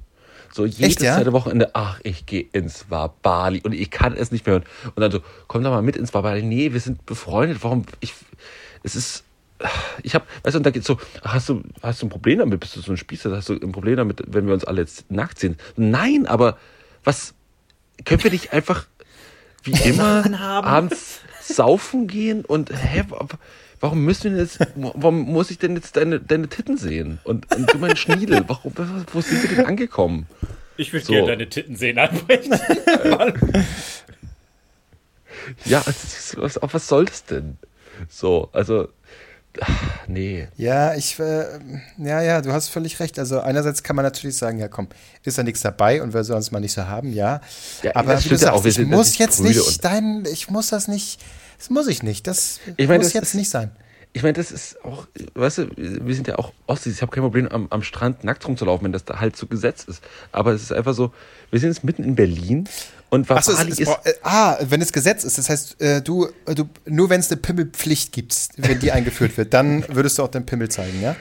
[0.52, 1.16] So jedes Echt, ja?
[1.16, 4.64] zweite Wochenende, ach, ich gehe ins Wabali und ich kann es nicht mehr hören.
[4.94, 6.42] Und dann so, komm doch mal mit ins Wabali.
[6.42, 7.58] Nee, wir sind befreundet.
[7.60, 7.84] Warum?
[8.00, 8.14] Ich,
[8.82, 9.24] es ist,
[10.02, 12.60] ich habe, weißt du, und da geht's so, hast du, hast du ein Problem damit?
[12.60, 13.36] Bist du so ein Spießer?
[13.36, 15.56] Hast du ein Problem damit, wenn wir uns alle jetzt nackt sehen?
[15.76, 16.56] Nein, aber
[17.04, 17.34] was,
[18.04, 18.86] können wir nicht einfach
[19.62, 20.24] wie immer
[20.64, 23.04] abends saufen gehen und hä,
[23.86, 27.18] warum müssen wir jetzt, warum muss ich denn jetzt deine, deine Titten sehen?
[27.24, 28.72] Und, und du mein Schniedel, warum,
[29.12, 30.26] wo sind wir denn angekommen?
[30.76, 31.12] Ich würde So.
[31.12, 32.52] gerne deine Titten sehen anbrechen.
[35.64, 37.56] Ja, ist- was, auf was soll das denn?
[38.08, 38.88] So, also,
[39.60, 39.70] ach,
[40.08, 40.48] nee.
[40.56, 41.44] Ja, ich, äh,
[41.98, 43.16] ja, ja, du hast völlig recht.
[43.18, 44.88] Also einerseits kann man natürlich sagen, ja komm,
[45.22, 47.40] ist da nichts dabei und wir sollen es mal nicht so haben, ja.
[47.82, 50.88] Ja, Aber wie du sagst, auch, wir ich muss jetzt nicht dein, ich muss das
[50.88, 51.20] nicht,
[51.58, 53.70] das muss ich nicht, das Ich meine, muss das jetzt ist- nicht sein.
[54.12, 56.94] Ich meine, das ist auch, weißt du, wir sind ja auch Ossis.
[56.94, 59.84] Ich habe kein Problem, am, am Strand nackt rumzulaufen, wenn das da halt so Gesetz
[59.84, 60.02] ist.
[60.32, 61.12] Aber es ist einfach so,
[61.50, 62.66] wir sind jetzt mitten in Berlin
[63.10, 63.84] und es, es, ist.
[63.84, 67.20] brauch- äh, ah, wenn es Gesetz ist, das heißt, äh, du, äh, du, nur wenn
[67.20, 71.02] es eine Pimmelpflicht gibt, wenn die eingeführt wird, dann würdest du auch deinen Pimmel zeigen,
[71.02, 71.14] ja?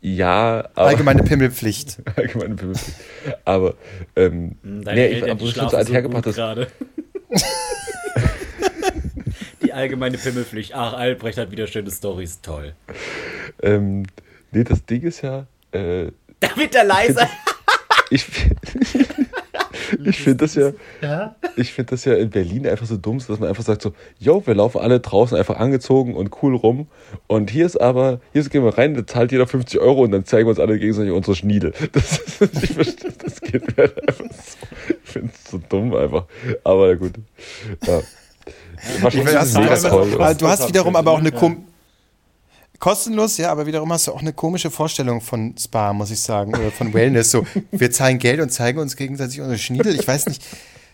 [0.00, 0.86] Ja, aber.
[0.88, 1.98] Allgemeine Pimmelpflicht.
[2.16, 2.96] Allgemeine Pimmelpflicht.
[3.44, 3.74] Aber,
[4.14, 6.68] ähm, nee, ich Eltern, habe die schon so schlafen alt so hergebracht, gerade.
[9.74, 10.72] allgemeine Pimmelpflicht.
[10.74, 12.40] Ach, Albrecht hat wieder schöne Stories.
[12.40, 12.74] Toll.
[13.62, 14.04] Ähm,
[14.52, 16.06] nee, das Ding ist ja, äh,
[16.40, 17.28] Da wird er leiser.
[18.10, 18.26] ich,
[20.04, 20.72] ich finde das ja,
[21.56, 24.42] ich finde das ja in Berlin einfach so dumm, dass man einfach sagt so, yo,
[24.46, 26.88] wir laufen alle draußen einfach angezogen und cool rum
[27.26, 30.24] und hier ist aber, hier gehen wir rein, da zahlt jeder 50 Euro und dann
[30.24, 31.72] zeigen wir uns alle gegenseitig unsere Schniedel.
[31.92, 34.66] Das, ist- ich verstehe, das geht mir einfach so,
[35.02, 36.24] ich finde es so dumm einfach,
[36.64, 37.12] aber gut,
[37.86, 38.00] ja.
[39.00, 40.14] Wahrscheinlich Du ist hast, es mega toll.
[40.14, 41.38] aber du hast wiederum aber auch eine Ja.
[41.38, 41.64] kom
[42.80, 46.54] kostenlos, ja, aber wiederum hast du auch eine komische Vorstellung von Spa, muss ich sagen,
[46.54, 47.30] oder von Wellness.
[47.30, 49.94] So, wir zahlen Geld und zeigen uns gegenseitig unsere Schniedel.
[49.98, 50.42] Ich weiß nicht,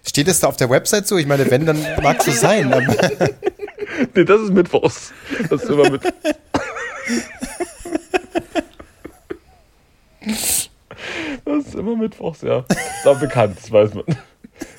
[0.06, 1.16] steht das da auf der Website so?
[1.16, 2.72] Ich meine, wenn, dann mag es so sein.
[2.72, 2.84] Aber
[4.14, 5.12] Nee, das ist Mittwochs.
[5.48, 6.02] Das ist immer mit.
[11.44, 12.60] Das ist immer Mittwochs, ja.
[12.68, 14.04] Ist auch bekannt, das weiß man.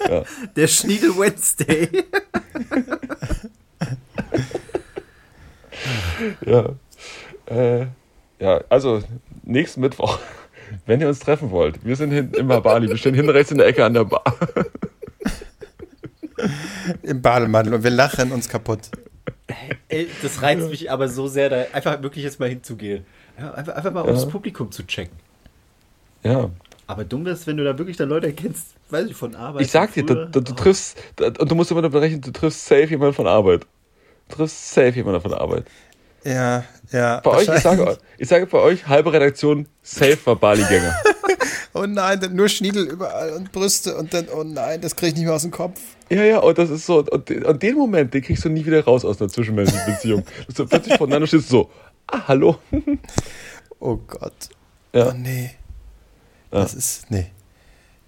[0.08, 0.24] Ja.
[0.56, 1.90] Der Schniedel Wednesday.
[6.46, 6.70] Ja.
[7.46, 7.88] Äh,
[8.40, 9.04] ja, also
[9.44, 10.20] nächsten Mittwoch,
[10.86, 13.58] wenn ihr uns treffen wollt, wir sind hinten im Bali, wir stehen hinten rechts in
[13.58, 14.24] der Ecke an der Bar.
[17.04, 18.90] im Bademantel und wir lachen uns kaputt.
[19.90, 23.06] Ey, das reizt mich aber so sehr, da einfach wirklich jetzt mal hinzugehen.
[23.38, 25.16] Ja, einfach, einfach mal aufs Publikum zu checken.
[26.24, 26.50] Ja.
[26.92, 29.62] Aber dumm ist, wenn du da wirklich dann Leute erkennst, weiß ich, von Arbeit.
[29.64, 30.26] Ich sag dir, du, früher.
[30.28, 30.98] du, du triffst,
[31.40, 33.66] und du musst immer damit berechnen, du triffst safe jemanden von Arbeit.
[34.30, 35.66] Du triffst safe jemanden von Arbeit.
[36.24, 37.20] Ja, ja.
[37.22, 40.94] Bei euch, ich sage, ich sage bei euch, halbe Redaktion safe war Bali-Gänger.
[41.74, 45.16] Oh nein, dann nur Schniedel überall und Brüste und dann, oh nein, das kriege ich
[45.16, 45.80] nicht mehr aus dem Kopf.
[46.10, 48.66] Ja, ja, und das ist so, und, den- und den Moment, den kriegst du nie
[48.66, 50.26] wieder raus aus einer zwischenmenschlichen Beziehung.
[50.48, 51.70] Dass du plötzlich voneinander stehst so,
[52.08, 52.58] ah, hallo.
[53.80, 54.50] Oh Gott.
[54.92, 55.12] Ja.
[55.12, 55.52] Oh nee.
[56.52, 57.32] Das ist, nee.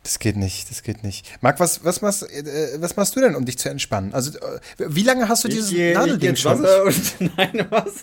[0.04, 1.26] Das geht nicht, das geht nicht.
[1.42, 4.14] Marc, was, was, machst, äh, was machst du denn, um dich zu entspannen?
[4.14, 6.60] Also, äh, wie lange hast du dieses ich, geh- ich Nadelding ins schon?
[6.66, 7.94] Und nein, was?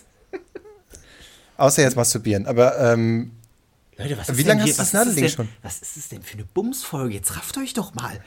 [1.59, 2.47] Außer jetzt masturbieren.
[2.47, 3.32] Aber ähm,
[3.99, 5.49] Leute, was Wie lange hast du das Nadelding denn, schon?
[5.62, 7.14] Was ist es denn für eine Bumsfolge?
[7.14, 8.18] Jetzt rafft euch doch mal.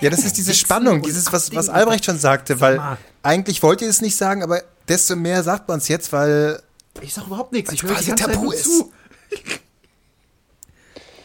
[0.00, 1.68] ja, das ist diese Spannung, dieses, was, was.
[1.68, 5.66] Albrecht schon sagte, Sag weil eigentlich wollt ihr es nicht sagen, aber desto mehr sagt
[5.68, 6.62] man es jetzt, weil
[7.00, 7.72] Ich sag überhaupt nichts.
[7.72, 8.62] Ich höre quasi tabu ist.
[8.64, 8.92] zu.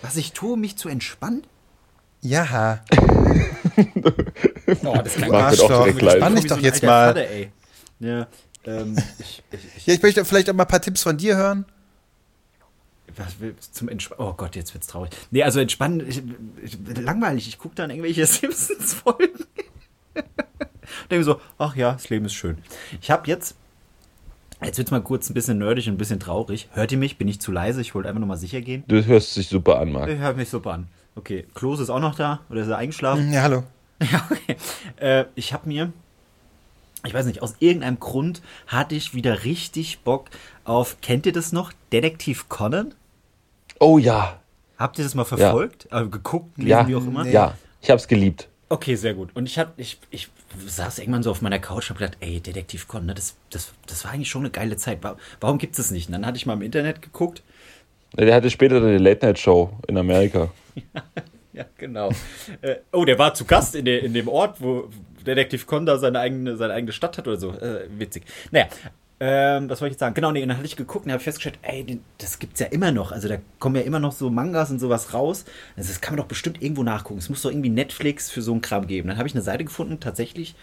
[0.05, 1.43] Was ich tue, um mich zu entspannen?
[2.21, 2.81] ja,
[4.83, 6.17] Oh, das kann Marc wird auch Arschloch, direkt leid.
[6.17, 7.13] spann dich doch jetzt mal.
[7.13, 7.25] Vater.
[7.99, 8.27] Ja,
[8.65, 11.35] ähm, ich, ich, ich, Ja, ich möchte vielleicht auch mal ein paar Tipps von dir
[11.35, 11.65] hören.
[13.15, 13.35] was
[13.71, 14.23] zum Entspannen?
[14.27, 15.11] Oh Gott, jetzt wird's traurig.
[15.31, 16.21] Nee, also entspannen, ich,
[16.63, 17.47] ich, langweilig.
[17.47, 19.45] Ich gucke dann irgendwelche Simpsons-Folgen.
[21.11, 22.57] Denke so, ach ja, das Leben ist schön.
[23.01, 23.55] Ich habe jetzt,
[24.63, 26.67] jetzt wird's mal kurz ein bisschen nerdig und ein bisschen traurig.
[26.73, 27.17] Hört ihr mich?
[27.17, 27.81] Bin ich zu leise?
[27.81, 28.83] Ich wollte einfach nur mal sicher gehen.
[28.87, 30.09] Du hörst dich super an, Marc.
[30.09, 30.87] Ich höre mich super an.
[31.15, 33.31] Okay, Klose ist auch noch da oder ist er eingeschlafen?
[33.31, 33.63] Ja, hallo.
[34.11, 34.57] Ja, okay.
[34.97, 35.93] Äh, ich habe mir,
[37.05, 40.25] ich weiß nicht, aus irgendeinem Grund hatte ich wieder richtig Bock
[40.65, 41.71] auf, kennt ihr das noch?
[41.93, 42.93] Detektiv Conan?
[43.79, 44.39] Oh ja.
[44.77, 45.87] Habt ihr das mal verfolgt?
[45.93, 46.87] Also geguckt, gelesen, Ja.
[46.89, 47.25] wie auch immer?
[47.25, 47.55] Ja.
[47.81, 48.49] Ich hab's geliebt.
[48.67, 49.29] Okay, sehr gut.
[49.33, 50.27] Und ich hab, ich, ich
[50.67, 53.73] saß irgendwann so auf meiner Couch und hab gedacht, ey, Detektiv Conan, ne, das, das,
[53.87, 55.03] das war eigentlich schon eine geile Zeit.
[55.03, 56.07] Wa- Warum gibt es nicht?
[56.07, 57.43] Und dann hatte ich mal im Internet geguckt.
[58.17, 60.49] Der hatte später eine Late-Night-Show in Amerika.
[61.53, 62.09] Ja, genau.
[62.61, 64.89] äh, oh, der war zu Gast in, der, in dem Ort, wo
[65.25, 67.51] Detektiv Conda seine eigene, seine eigene Stadt hat oder so.
[67.53, 68.25] Äh, witzig.
[68.51, 68.67] Naja,
[69.19, 70.13] ähm, was wollte ich jetzt sagen?
[70.13, 73.13] Genau, nee, dann hatte ich geguckt und habe festgestellt, ey, das gibt's ja immer noch.
[73.13, 75.45] Also da kommen ja immer noch so Mangas und sowas raus.
[75.77, 77.19] Also das kann man doch bestimmt irgendwo nachgucken.
[77.19, 79.07] Es muss doch irgendwie Netflix für so einen Kram geben.
[79.07, 80.55] Dann habe ich eine Seite gefunden, tatsächlich.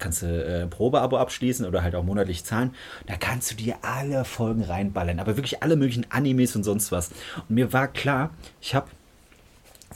[0.00, 2.74] Kannst du äh, ein Probeabo abschließen oder halt auch monatlich zahlen.
[3.06, 5.20] Da kannst du dir alle Folgen reinballern.
[5.20, 7.10] Aber wirklich alle möglichen Animes und sonst was.
[7.48, 8.30] Und mir war klar,
[8.60, 8.88] ich habe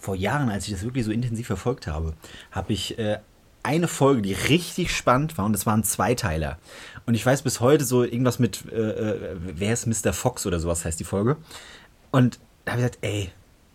[0.01, 2.15] vor Jahren, als ich das wirklich so intensiv verfolgt habe,
[2.53, 3.19] habe ich äh,
[3.63, 6.59] eine Folge, die richtig spannend war, und das war ein Zweiteiler.
[7.09, 10.13] Und ich weiß bis heute so irgendwas mit, äh, äh, wer ist Mr.
[10.13, 11.39] Fox oder sowas heißt die Folge.
[12.11, 13.31] Und da habe ich gesagt, ey,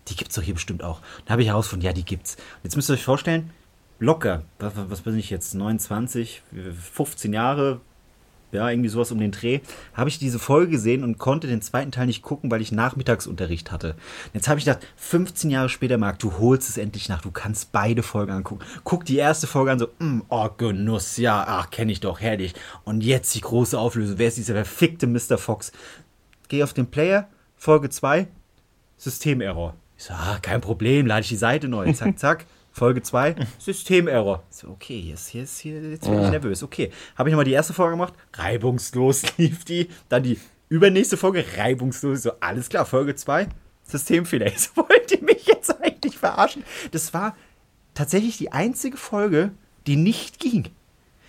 [0.07, 1.01] die gibt's doch hier bestimmt auch.
[1.25, 2.35] Da habe ich herausgefunden, ja, die gibt's.
[2.35, 3.49] Und jetzt müsst ihr euch vorstellen,
[3.97, 6.43] locker, was, was bin ich jetzt, 29,
[6.93, 7.81] 15 Jahre,
[8.53, 9.59] ja, irgendwie sowas um den Dreh,
[9.93, 13.71] habe ich diese Folge gesehen und konnte den zweiten Teil nicht gucken, weil ich Nachmittagsunterricht
[13.71, 13.95] hatte.
[14.33, 17.71] Jetzt habe ich gedacht, 15 Jahre später, Marc, du holst es endlich nach, du kannst
[17.71, 18.63] beide Folgen angucken.
[18.83, 22.53] Guck die erste Folge an, so, mm, oh, Genuss, ja, ach, kenne ich doch, herrlich.
[22.83, 25.37] Und jetzt die große Auflösung, wer ist dieser verfickte Mr.
[25.37, 25.71] Fox?
[26.47, 28.27] Geh auf den Player, Folge 2,
[28.97, 29.75] Systemerror.
[29.97, 31.91] Ich so, ah, kein Problem, lade ich die Seite neu.
[31.93, 32.45] Zack, zack.
[32.73, 34.43] Folge 2, Systemerror.
[34.49, 36.63] Ich So, okay, jetzt, jetzt, hier, jetzt bin ich nervös.
[36.63, 39.89] Okay, habe ich nochmal die erste Folge gemacht, reibungslos lief die.
[40.09, 42.23] Dann die übernächste Folge, reibungslos.
[42.23, 43.47] So, alles klar, Folge 2,
[43.83, 44.51] Systemfehler.
[44.57, 46.63] So, wollt ihr mich jetzt eigentlich verarschen?
[46.91, 47.35] Das war
[47.93, 49.51] tatsächlich die einzige Folge,
[49.85, 50.69] die nicht ging.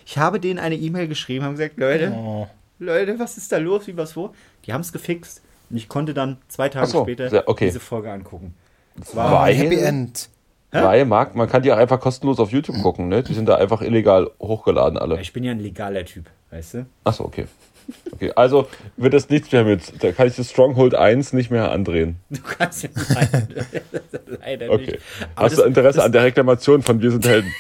[0.06, 2.46] Ich habe denen eine E-Mail geschrieben, haben gesagt, Leute, Oh.
[2.78, 4.34] Leute, was ist da los, wie was wo?
[4.64, 5.42] Die haben es gefixt.
[5.70, 7.66] Und ich konnte dann zwei Tage so, später okay.
[7.66, 8.54] diese Folge angucken.
[9.00, 10.28] Es War- Happy End.
[10.82, 13.22] Weil, Marc, man kann die auch einfach kostenlos auf YouTube gucken, ne?
[13.22, 15.20] Die sind da einfach illegal hochgeladen alle.
[15.20, 16.86] ich bin ja ein legaler Typ, weißt du?
[17.04, 17.46] Achso, okay.
[18.12, 18.66] Okay, also
[18.96, 20.02] wird das nichts mehr mit.
[20.02, 22.16] Da kann ich das Stronghold 1 nicht mehr andrehen.
[22.30, 23.46] Du kannst ja leider,
[24.40, 24.86] leider Okay.
[24.92, 24.98] nicht.
[25.36, 27.52] Aber Hast das- du Interesse an der Reklamation von Wir sind Helden?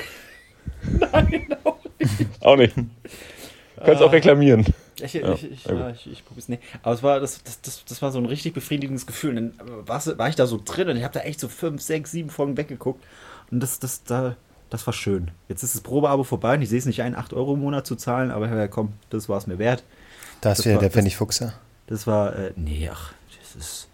[1.12, 2.26] Nein, auch nicht.
[2.40, 2.74] Auch nicht.
[3.84, 4.64] Du kannst auch reklamieren.
[4.96, 6.62] Ich, ich, ich, ja, ich, ich probier's nicht.
[6.82, 9.36] Aber es war, das, das, das, das war so ein richtig befriedigendes Gefühl.
[9.36, 12.12] Und dann war, ich da so drin und ich habe da echt so fünf, sechs,
[12.12, 13.04] sieben Folgen weggeguckt.
[13.50, 14.36] Und das, das, da,
[14.70, 15.30] das war schön.
[15.48, 17.86] Jetzt ist das Probeabo vorbei und ich sehe es nicht ein, 8 Euro im Monat
[17.86, 19.82] zu zahlen, aber ja, komm, das war es mir wert.
[20.40, 21.54] Da ist Das wieder war- der Pfennigfuchser.
[21.86, 23.88] Das war, äh, nee, ach, das ist.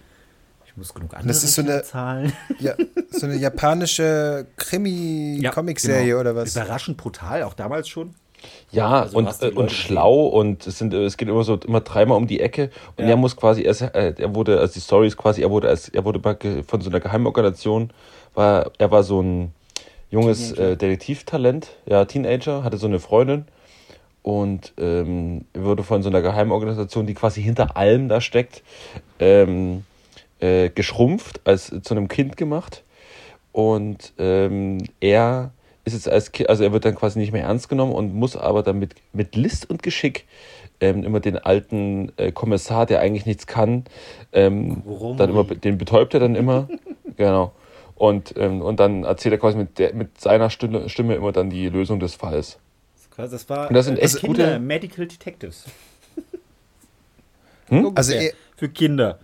[0.66, 2.32] Ich muss genug andere Das ist so eine- zahlen.
[2.61, 2.74] Ja,
[3.11, 6.20] so eine japanische Krimi-Comic-Serie genau.
[6.20, 6.55] oder was?
[6.55, 8.14] Überraschend brutal, auch damals schon.
[8.72, 11.57] Ja, Also, und, äh, Leute und schlau und es sind äh, es geht immer so
[11.66, 13.11] immer dreimal um die Ecke und Ja.
[13.11, 15.88] er muss quasi erst äh, er wurde also die Story ist quasi er wurde als
[15.88, 16.20] er wurde
[16.66, 17.91] von so einer Geheimorganisation
[18.34, 19.53] war er war so ein
[20.11, 23.47] junges äh, Detektivtalent ja Teenager hatte so eine Freundin
[24.22, 28.62] und ähm, wurde von so einer Geheimorganisation die quasi hinter allem da steckt
[29.18, 29.84] ähm,
[30.38, 32.82] äh, geschrumpft als zu einem Kind gemacht
[33.53, 35.51] und ähm, er
[35.85, 38.37] ist jetzt als Kind, also er wird dann quasi nicht mehr ernst genommen und muss
[38.37, 40.26] aber dann mit, mit List und Geschick
[40.81, 43.85] ähm, immer den alten äh, Kommissar, der eigentlich nichts kann,
[44.33, 44.83] ähm,
[45.16, 46.68] dann immer, den betäubt er dann immer.
[47.16, 47.53] genau.
[47.97, 51.51] Und, ähm, und dann erzählt er quasi mit, der, mit seiner Stimme, Stimme immer dann
[51.51, 52.59] die Lösung des Falls.
[53.16, 55.66] Das war Und das sind äh, echt Kinder, gute- Medical Detectives.
[57.68, 57.93] Hm?
[57.95, 59.18] Also er- für Kinder.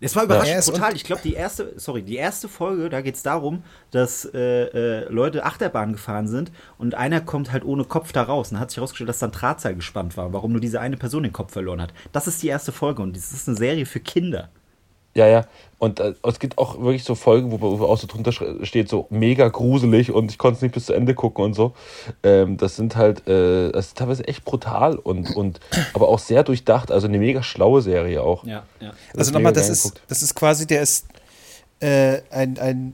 [0.00, 0.96] Es war überraschend Er ist brutal.
[0.96, 5.08] Ich glaube, die erste, sorry, die erste Folge, da geht es darum, dass äh, äh,
[5.10, 8.48] Leute Achterbahn gefahren sind und einer kommt halt ohne Kopf da raus.
[8.48, 10.96] Und dann hat sich herausgestellt, dass da ein Drahtseil gespannt war, warum nur diese eine
[10.96, 11.92] Person den Kopf verloren hat.
[12.12, 14.48] Das ist die erste Folge und das ist eine Serie für Kinder.
[15.14, 15.44] Ja, ja.
[15.78, 19.06] Und äh, es gibt auch wirklich so Folgen, wo, wo auch so drunter steht, so
[19.08, 21.72] mega gruselig und ich konnte es nicht bis zu Ende gucken und so.
[22.22, 25.58] Ähm, das sind halt, äh, das ist teilweise echt brutal und, und
[25.94, 26.92] aber auch sehr durchdacht.
[26.92, 28.44] Also eine mega schlaue Serie auch.
[28.44, 28.92] Ja, ja.
[29.16, 31.06] Also mega nochmal, das ist, das ist quasi, der ist
[31.80, 32.92] äh, ein, ein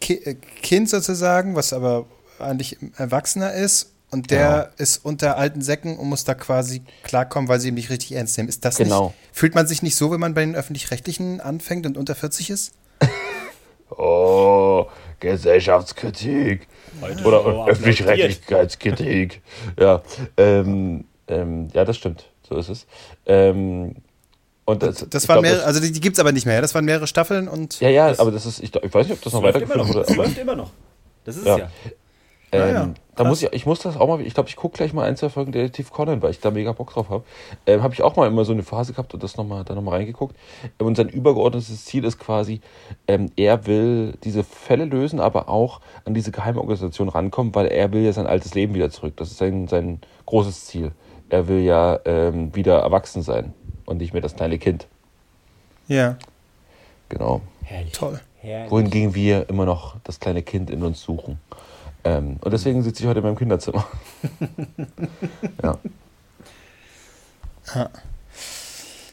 [0.00, 2.04] äh, Kind sozusagen, was aber
[2.40, 7.60] eigentlich Erwachsener ist und der ist unter alten Säcken und muss da quasi klarkommen, weil
[7.60, 8.48] sie ihn nicht richtig ernst nehmen.
[8.48, 9.08] Ist das Genau.
[9.08, 9.14] nicht?
[9.32, 12.72] Fühlt man sich nicht so, wenn man bei den Öffentlich-Rechtlichen anfängt und unter 40 ist?
[13.96, 14.86] Oh,
[15.20, 16.66] Gesellschaftskritik.
[17.00, 19.40] Heute Oder so Öffentlichkeitskritik.
[19.78, 20.02] Ja,
[20.36, 22.24] ähm, ähm, ja, das stimmt.
[22.48, 22.86] So ist es.
[23.26, 23.96] Ähm,
[24.64, 26.46] und das, Das ich waren glaub, mehrere, das- also die, die gibt es aber nicht
[26.46, 26.60] mehr.
[26.60, 29.16] Das waren mehrere Staffeln und Ja, ja, das- aber das ist, ich, ich weiß nicht,
[29.18, 30.00] ob das noch weitergeführt wurde.
[30.06, 30.70] Das läuft immer noch.
[31.24, 31.54] Das ist Ja.
[31.54, 31.70] es ja.
[32.54, 34.92] Ähm, ja, da muss ich, ich muss das auch mal, ich glaube, ich gucke gleich
[34.92, 37.24] mal ein, zwei Folgen Detektiv Conan, weil ich da mega Bock drauf habe.
[37.66, 39.74] Ähm, habe ich auch mal immer so eine Phase gehabt und das noch mal, da
[39.74, 40.36] nochmal reingeguckt.
[40.78, 42.60] Ähm, Und sein übergeordnetes Ziel ist quasi,
[43.08, 48.02] ähm, er will diese Fälle lösen, aber auch an diese Geheimorganisation rankommen, weil er will
[48.02, 49.14] ja sein altes Leben wieder zurück.
[49.16, 50.92] Das ist sein, sein großes Ziel.
[51.30, 53.52] Er will ja ähm, wieder erwachsen sein
[53.86, 54.86] und nicht mehr das kleine Kind.
[55.88, 56.16] ja,
[57.08, 57.42] Genau.
[57.64, 57.92] Herrlich.
[57.92, 58.20] toll.
[58.40, 58.70] Herrlich.
[58.70, 61.38] Wohingegen wir immer noch das kleine Kind in uns suchen.
[62.04, 63.86] Ähm, und deswegen sitze ich heute in meinem Kinderzimmer.
[65.62, 65.78] ja.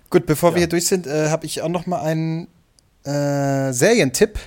[0.10, 0.56] Gut, bevor Ja.
[0.56, 2.48] wir hier durch sind, äh, habe ich auch noch mal einen
[3.06, 4.38] äh, Serientipp.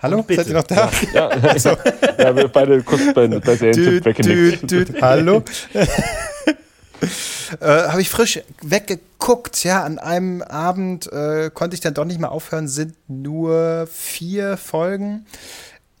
[0.00, 0.90] Hallo, seid ihr noch da?
[1.12, 1.54] Ja, ja
[2.36, 5.02] wir beide kurz bei, bei Serientipp weggenickt.
[5.02, 5.42] Hallo.
[5.74, 12.20] äh, Habe ich frisch weggeguckt, ja, an einem Abend äh, konnte ich dann doch nicht
[12.20, 15.26] mehr aufhören, sind nur vier Folgen.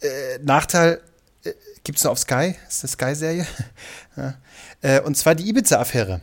[0.00, 1.00] Äh, Nachteil
[1.44, 1.52] äh,
[1.84, 3.46] gibt es nur auf Sky, ist eine Sky-Serie.
[4.16, 4.34] ja.
[4.82, 6.20] äh, und zwar die Ibiza-Affäre.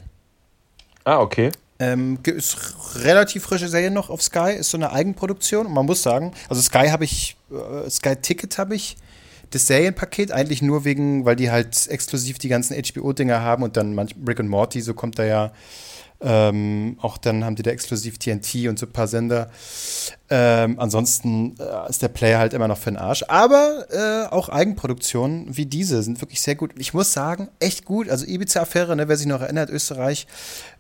[1.03, 1.51] Ah, okay.
[1.79, 2.57] Ähm, ist
[3.03, 5.65] relativ frische Serie noch auf Sky, ist so eine Eigenproduktion.
[5.65, 8.95] Und man muss sagen, also Sky habe ich, äh, Sky Ticket habe ich,
[9.53, 13.93] das Serienpaket eigentlich nur wegen, weil die halt exklusiv die ganzen HBO-Dinger haben und dann
[13.93, 15.51] manch Rick and Morty, so kommt da ja
[16.25, 19.49] ähm, auch dann haben die da exklusiv TNT und so ein paar Sender.
[20.29, 23.25] Ähm, ansonsten äh, ist der Player halt immer noch für den Arsch.
[23.27, 26.71] Aber äh, auch Eigenproduktionen wie diese sind wirklich sehr gut.
[26.77, 28.07] Ich muss sagen, echt gut.
[28.09, 30.25] Also Ibiza-Affäre, ne, wer sich noch erinnert, Österreich,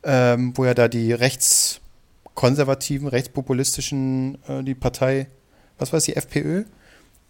[0.03, 5.27] ähm, wo ja da die rechtskonservativen, rechtspopulistischen, äh, die Partei,
[5.77, 6.63] was war es, die FPÖ,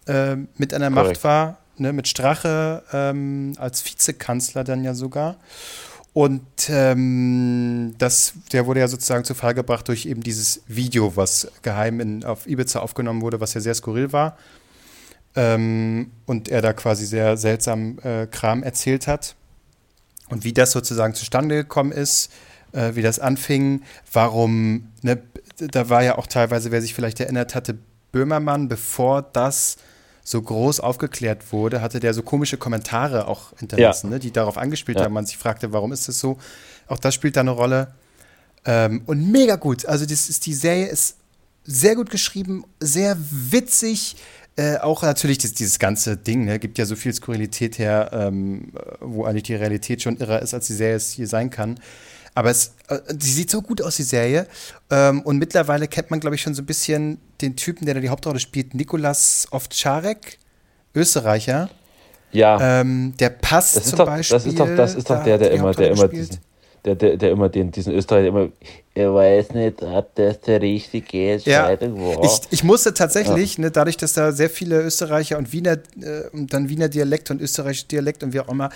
[0.06, 5.38] ähm, mit an der Macht war, ne, mit Strache ähm, als Vizekanzler dann ja sogar.
[6.14, 11.48] Und ähm, das, der wurde ja sozusagen zu Fall gebracht durch eben dieses Video, was
[11.62, 14.38] geheim in, auf Ibiza aufgenommen wurde, was ja sehr skurril war.
[15.36, 19.34] ähm, und er da quasi sehr seltsam äh, Kram erzählt hat.
[20.28, 22.32] Und wie das sozusagen zustande gekommen ist,
[22.72, 25.22] äh, wie das anfing, warum, ne,
[25.58, 27.78] da war ja auch teilweise, wer sich vielleicht erinnert hatte,
[28.12, 29.76] Böhmermann, bevor das
[30.26, 34.14] so groß aufgeklärt wurde, hatte der so komische Kommentare auch hinterlassen, Ja.
[34.14, 35.04] ne, die darauf angespielt Ja.
[35.04, 35.12] haben.
[35.12, 36.38] Man sich fragte, warum ist das so?
[36.86, 37.88] Auch das spielt da eine Rolle.
[38.64, 39.84] Ähm, und mega gut.
[39.86, 41.16] Also das ist, die Serie ist
[41.64, 44.16] sehr gut geschrieben, sehr witzig.
[44.56, 48.72] Äh, auch natürlich das, dieses ganze Ding, ne, gibt ja so viel Skurrilität her, ähm,
[49.00, 51.78] wo eigentlich die Realität schon irrer ist, als die Serie es hier sein kann.
[52.34, 54.46] Aber es, äh, die sieht so gut aus, die Serie.
[54.90, 58.00] Ähm, und mittlerweile kennt man, glaube ich, schon so ein bisschen den Typen, der da
[58.00, 60.38] die Hauptrolle spielt, Nikolas Ovtcharek,
[60.94, 61.70] Österreicher.
[62.32, 64.36] Ja, Ähm, der passt das ist zum doch, Beispiel.
[64.36, 66.38] das ist doch, das ist doch der, der immer, der immer diesen,
[66.84, 68.48] der, der, der immer den, diesen Österreicher immer,
[68.94, 72.24] er weiß nicht, ob das der richtige Ja, Entscheidung war.
[72.24, 76.52] ich, ich musste tatsächlich, ne, dadurch, dass da sehr viele Österreicher und Wiener äh, und
[76.52, 78.70] dann Wiener Dialekt und österreichischer Dialekt und wie auch immer,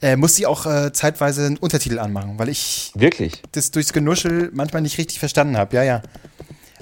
[0.00, 3.42] äh, musste ich auch äh, zeitweise einen Untertitel anmachen, weil ich Wirklich?
[3.52, 5.76] das durchs Genuschel manchmal nicht richtig verstanden habe.
[5.76, 6.02] Ja, ja.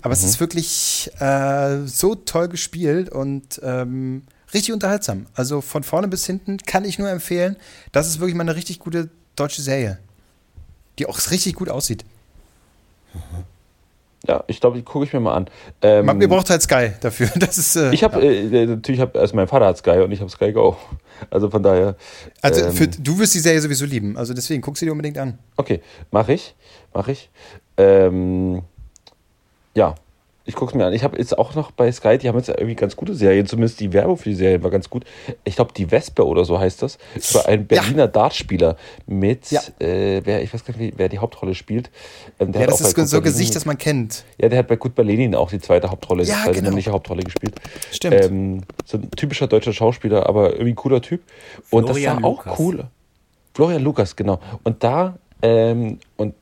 [0.02, 5.26] Aber es ist wirklich äh, so toll gespielt und ähm, richtig unterhaltsam.
[5.34, 7.56] Also von vorne bis hinten kann ich nur empfehlen.
[7.92, 9.98] Das ist wirklich mal eine richtig gute deutsche Serie,
[10.98, 12.04] die auch richtig gut aussieht.
[14.26, 15.46] Ja, ich glaube, die gucke ich mir mal an.
[15.82, 17.28] Ähm, Man, ihr braucht halt Sky dafür.
[17.36, 20.20] Das ist äh, ich habe äh, natürlich, hab, also mein Vater hat Sky und ich
[20.20, 20.76] habe Sky Go.
[21.30, 21.96] Also von daher.
[22.42, 24.16] Also ähm, für, du wirst die Serie sowieso lieben.
[24.16, 25.38] Also deswegen guck sie dir unbedingt an.
[25.56, 26.54] Okay, mache ich,
[26.92, 27.30] mache ich.
[27.76, 28.62] Ähm,
[29.74, 29.94] ja,
[30.46, 30.92] ich gucke es mir an.
[30.92, 33.80] Ich habe jetzt auch noch bei Sky, die haben jetzt irgendwie ganz gute Serien, zumindest
[33.80, 35.04] die Werbung für die Serie war ganz gut.
[35.44, 36.98] Ich glaube, die Wespe oder so heißt das,
[37.30, 38.76] über einen Berliner Dartspieler
[39.06, 39.60] mit, Ja.
[39.80, 41.90] äh, wer, ich weiß gar nicht, wer die Hauptrolle spielt.
[42.38, 44.24] Ähm, der Ja, hat das auch bei ist so ein Berlin- Gesicht, das man kennt.
[44.40, 46.68] Ja, der hat bei Gut Berlin auch die zweite Hauptrolle, die Ja, zweite genau.
[46.68, 47.54] männliche Hauptrolle gespielt.
[47.92, 48.14] Stimmt.
[48.24, 51.22] Ähm, so ein typischer deutscher Schauspieler, aber irgendwie ein cooler Typ.
[51.70, 52.58] Und Florian das war auch Lukas.
[52.60, 52.84] cool.
[53.54, 54.38] Florian Lukas, genau.
[54.64, 56.34] Und da, ähm, und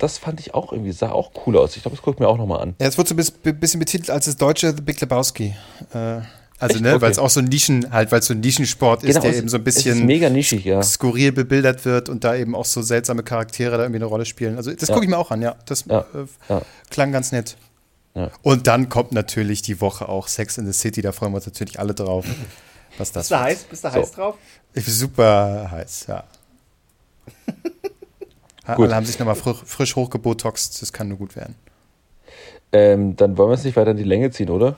[0.00, 1.76] das fand ich auch irgendwie, sah auch cool aus.
[1.76, 2.74] Ich glaube, das gucke ich mir auch nochmal an.
[2.80, 5.54] Ja, es wird so ein bis- bi- bisschen betitelt als das deutsche The Big Lebowski.
[5.94, 6.20] Äh,
[6.58, 6.80] also, Echt?
[6.82, 7.00] ne, Okay.
[7.02, 9.36] weil es auch so ein Nischen, halt, weil es so ein Nischensport ist, der es-
[9.38, 10.82] eben so ein bisschen mega nischig, ja.
[10.82, 14.56] skurril bebildert wird und da eben auch so seltsame Charaktere da irgendwie eine Rolle spielen.
[14.56, 14.94] Also das Ja.
[14.94, 15.54] gucke ich mir auch an, ja.
[15.66, 16.00] Das Ja.
[16.14, 16.62] Äh, Ja.
[16.90, 17.56] klang ganz nett.
[18.14, 18.30] Ja.
[18.42, 21.46] Und dann kommt natürlich die Woche auch Sex in the City, da freuen wir uns
[21.46, 22.26] natürlich alle drauf.
[22.98, 23.58] Was das Bist du heiß?
[23.70, 23.94] Bist du So.
[23.94, 24.34] heiß drauf?
[24.74, 26.24] Ich bin super heiß, ja.
[28.66, 28.86] Gut.
[28.86, 31.54] Alle haben sich nochmal frisch, frisch hochgebotoxt, das kann nur gut werden.
[32.72, 34.76] Ähm, dann wollen wir es nicht weiter in die Länge ziehen, oder?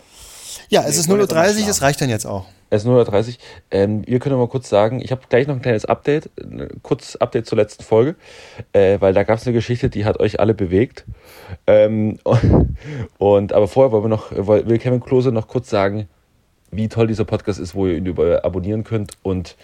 [0.68, 2.26] Ja, es Nee, ist ich wollte jetzt auch 0.30 mal Uhr, das reicht dann jetzt
[2.26, 2.46] auch.
[2.70, 3.36] Es ist 0.30
[3.70, 6.68] ähm, Wir können noch mal kurz sagen, ich habe gleich noch ein kleines Update, ein
[6.82, 8.16] kurzes Update zur letzten Folge,
[8.72, 11.04] äh, weil da gab es eine Geschichte, die hat euch alle bewegt.
[11.66, 12.18] Ähm,
[13.18, 16.08] und aber vorher wollen wir noch, will will Kevin Klose noch kurz sagen,
[16.70, 19.56] wie toll dieser Podcast ist, wo ihr ihn über abonnieren könnt und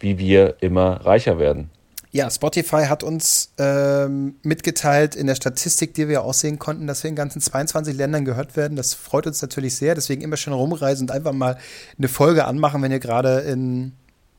[0.00, 1.70] wie wir immer reicher werden.
[2.16, 7.02] Ja, Spotify hat uns ähm, mitgeteilt in der Statistik, die wir auch sehen konnten, dass
[7.02, 8.74] wir in ganzen 22 Ländern gehört werden.
[8.74, 9.94] Das freut uns natürlich sehr.
[9.94, 11.58] Deswegen immer schön rumreisen und einfach mal
[11.98, 13.92] eine Folge anmachen, wenn ihr gerade in,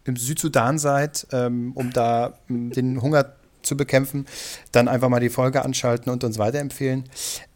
[0.06, 4.26] im Südsudan seid, ähm, um da ähm, den Hunger zu bekämpfen.
[4.72, 7.04] Dann einfach mal die Folge anschalten und uns weiterempfehlen.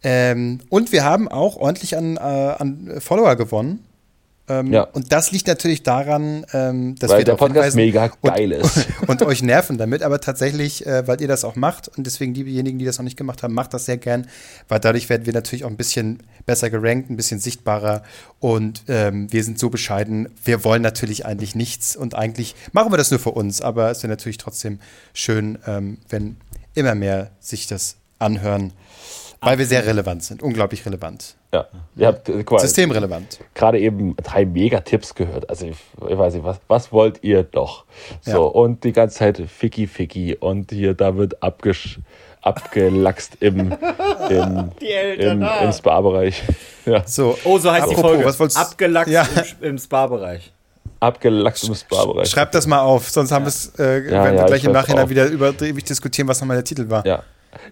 [0.03, 3.83] Ähm, und wir haben auch ordentlich an, äh, an Follower gewonnen.
[4.47, 4.83] Ähm, Ja.
[4.83, 8.87] Und das liegt natürlich daran, ähm, dass Weil wir der Podcast mega und- geil ist.
[9.07, 12.79] und euch nerven damit, aber tatsächlich, äh, weil ihr das auch macht und deswegen diejenigen,
[12.79, 14.27] die das noch nicht gemacht haben, macht das sehr gern,
[14.67, 18.03] weil dadurch werden wir natürlich auch ein bisschen besser gerankt, ein bisschen sichtbarer
[18.39, 20.27] und ähm, wir sind so bescheiden.
[20.43, 24.01] Wir wollen natürlich eigentlich nichts und eigentlich machen wir das nur für uns, aber es
[24.03, 24.79] wäre natürlich trotzdem
[25.13, 26.37] schön, ähm, wenn
[26.73, 28.73] immer mehr sich das anhören,
[29.41, 31.65] weil wir sehr relevant sind, unglaublich relevant, Ja,
[31.97, 33.39] äh, quasi systemrelevant.
[33.55, 35.49] gerade eben drei Mega-Tipps gehört.
[35.49, 35.77] Also ich,
[36.09, 37.85] ich weiß nicht, was, was wollt ihr doch?
[38.21, 38.37] So, Ja.
[38.37, 41.99] und die ganze Zeit Ficky Ficky und hier, da wird abgesch
[42.43, 43.71] abgelachst im,
[44.29, 45.59] im, Die im, ah.
[45.63, 46.41] im Spa-Bereich.
[46.85, 48.25] Ja, So, Oh, so heißt die apropos, Folge.
[48.25, 49.27] Was wolltest, Abgelachst Ja.
[49.61, 50.51] im, im Spa-Bereich.
[50.99, 52.27] abgelachst im Spa-Bereich.
[52.29, 54.71] Schreibt das mal auf, sonst haben wir's, äh, Ja, werden ja, wir gleich ich im
[54.71, 55.09] Nachhinein auf.
[55.11, 57.05] wieder über ewig diskutieren, was nochmal der Titel war.
[57.05, 57.21] Ja,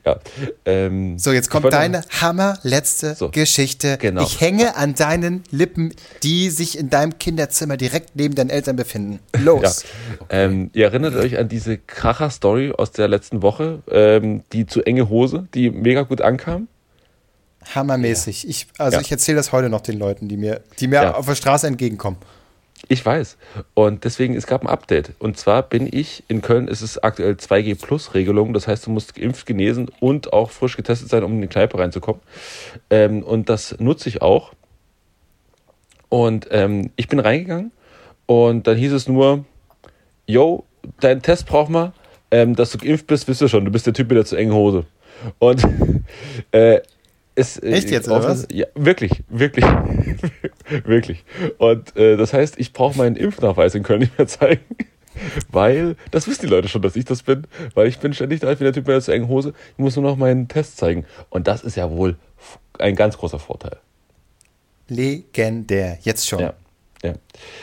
[0.06, 0.20] ja.
[0.66, 3.98] Ähm, So, jetzt kommt deine hammerletzte So, Geschichte.
[4.00, 4.24] genau.
[4.24, 9.20] Ich hänge an deinen Lippen, die sich in deinem Kinderzimmer direkt neben deinen Eltern befinden.
[9.36, 9.42] Ja.
[9.42, 9.84] Los.
[10.30, 15.10] Ähm, ihr erinnert euch an diese Kracher-Story aus der letzten Woche, ähm, die zu enge
[15.10, 16.68] Hose, die mega gut ankam?
[17.76, 18.48] Hammermäßig.
[18.48, 19.02] Ich, also Ja.
[19.02, 21.14] ich erzähle das heute noch den Leuten, die mir, die mir Ja.
[21.16, 22.18] auf der Straße entgegenkommen.
[22.92, 23.38] Ich weiß.
[23.76, 25.14] Und deswegen, es gab ein Update.
[25.20, 28.52] Und zwar bin ich, in Köln ist es aktuell 2G-Plus-Regelung.
[28.52, 31.78] Das heißt, du musst geimpft, genesen und auch frisch getestet sein, um in die Kneipe
[31.78, 32.20] reinzukommen.
[32.90, 34.54] Ähm, und das nutze ich auch.
[36.10, 37.72] Und ähm, ich bin reingegangen
[38.26, 39.46] und dann hieß es nur,
[40.26, 40.66] yo,
[41.00, 41.94] deinen Test braucht man,
[42.32, 44.36] ähm, dass du geimpft bist, wisst ihr schon, du bist der Typ mit der zu
[44.36, 44.86] engen Hose.
[45.38, 45.64] Und
[46.52, 46.82] äh,
[47.40, 48.48] es, äh, Echt jetzt, oder was?
[48.52, 49.66] Ja, wirklich, wirklich,
[50.84, 51.24] wirklich.
[51.58, 54.64] Und äh, das heißt, ich brauche meinen Impfnachweis in Köln nicht mehr zeigen,
[55.52, 58.52] weil, das wissen die Leute schon, dass ich das bin, weil ich bin ständig da,
[58.52, 60.78] ich bin der Typ mit der zu engen Hose, ich muss nur noch meinen Test
[60.78, 61.06] zeigen.
[61.30, 62.18] Und das ist ja wohl
[62.78, 63.78] ein ganz großer Vorteil.
[64.88, 65.98] Legendär.
[66.02, 66.40] Jetzt schon.
[66.40, 66.54] Ja,
[67.04, 67.14] ja.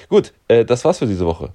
[0.09, 1.53] Gut, äh, das war's für diese Woche.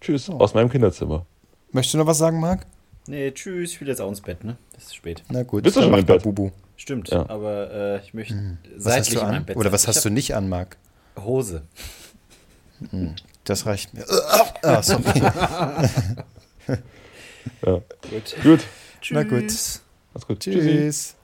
[0.00, 1.26] Tschüss, aus meinem Kinderzimmer.
[1.72, 2.66] Möchtest du noch was sagen, Marc?
[3.08, 4.56] Nee, tschüss, ich will jetzt auch ins Bett, ne?
[4.74, 5.22] Das ist spät.
[5.30, 5.62] Na gut.
[5.62, 6.22] Bist du schon im Bett?
[6.22, 6.50] Bubu.
[6.76, 7.28] Stimmt, Ja.
[7.28, 9.44] aber äh, ich möchte Was seitlich hast du in meinem an?
[9.46, 10.76] Bett Oder was hast du nicht an, Marc?
[11.18, 11.62] Hose.
[13.44, 14.04] Das reicht mir.
[14.62, 15.02] Ah, sorry.
[17.64, 17.80] Ja.
[18.10, 18.36] Gut.
[18.42, 18.60] Gut,
[19.10, 19.46] Na gut.
[19.48, 19.82] Tschüss.
[20.12, 20.40] mach's gut.
[20.40, 20.58] Tschüssi.
[20.60, 21.15] Tschüss.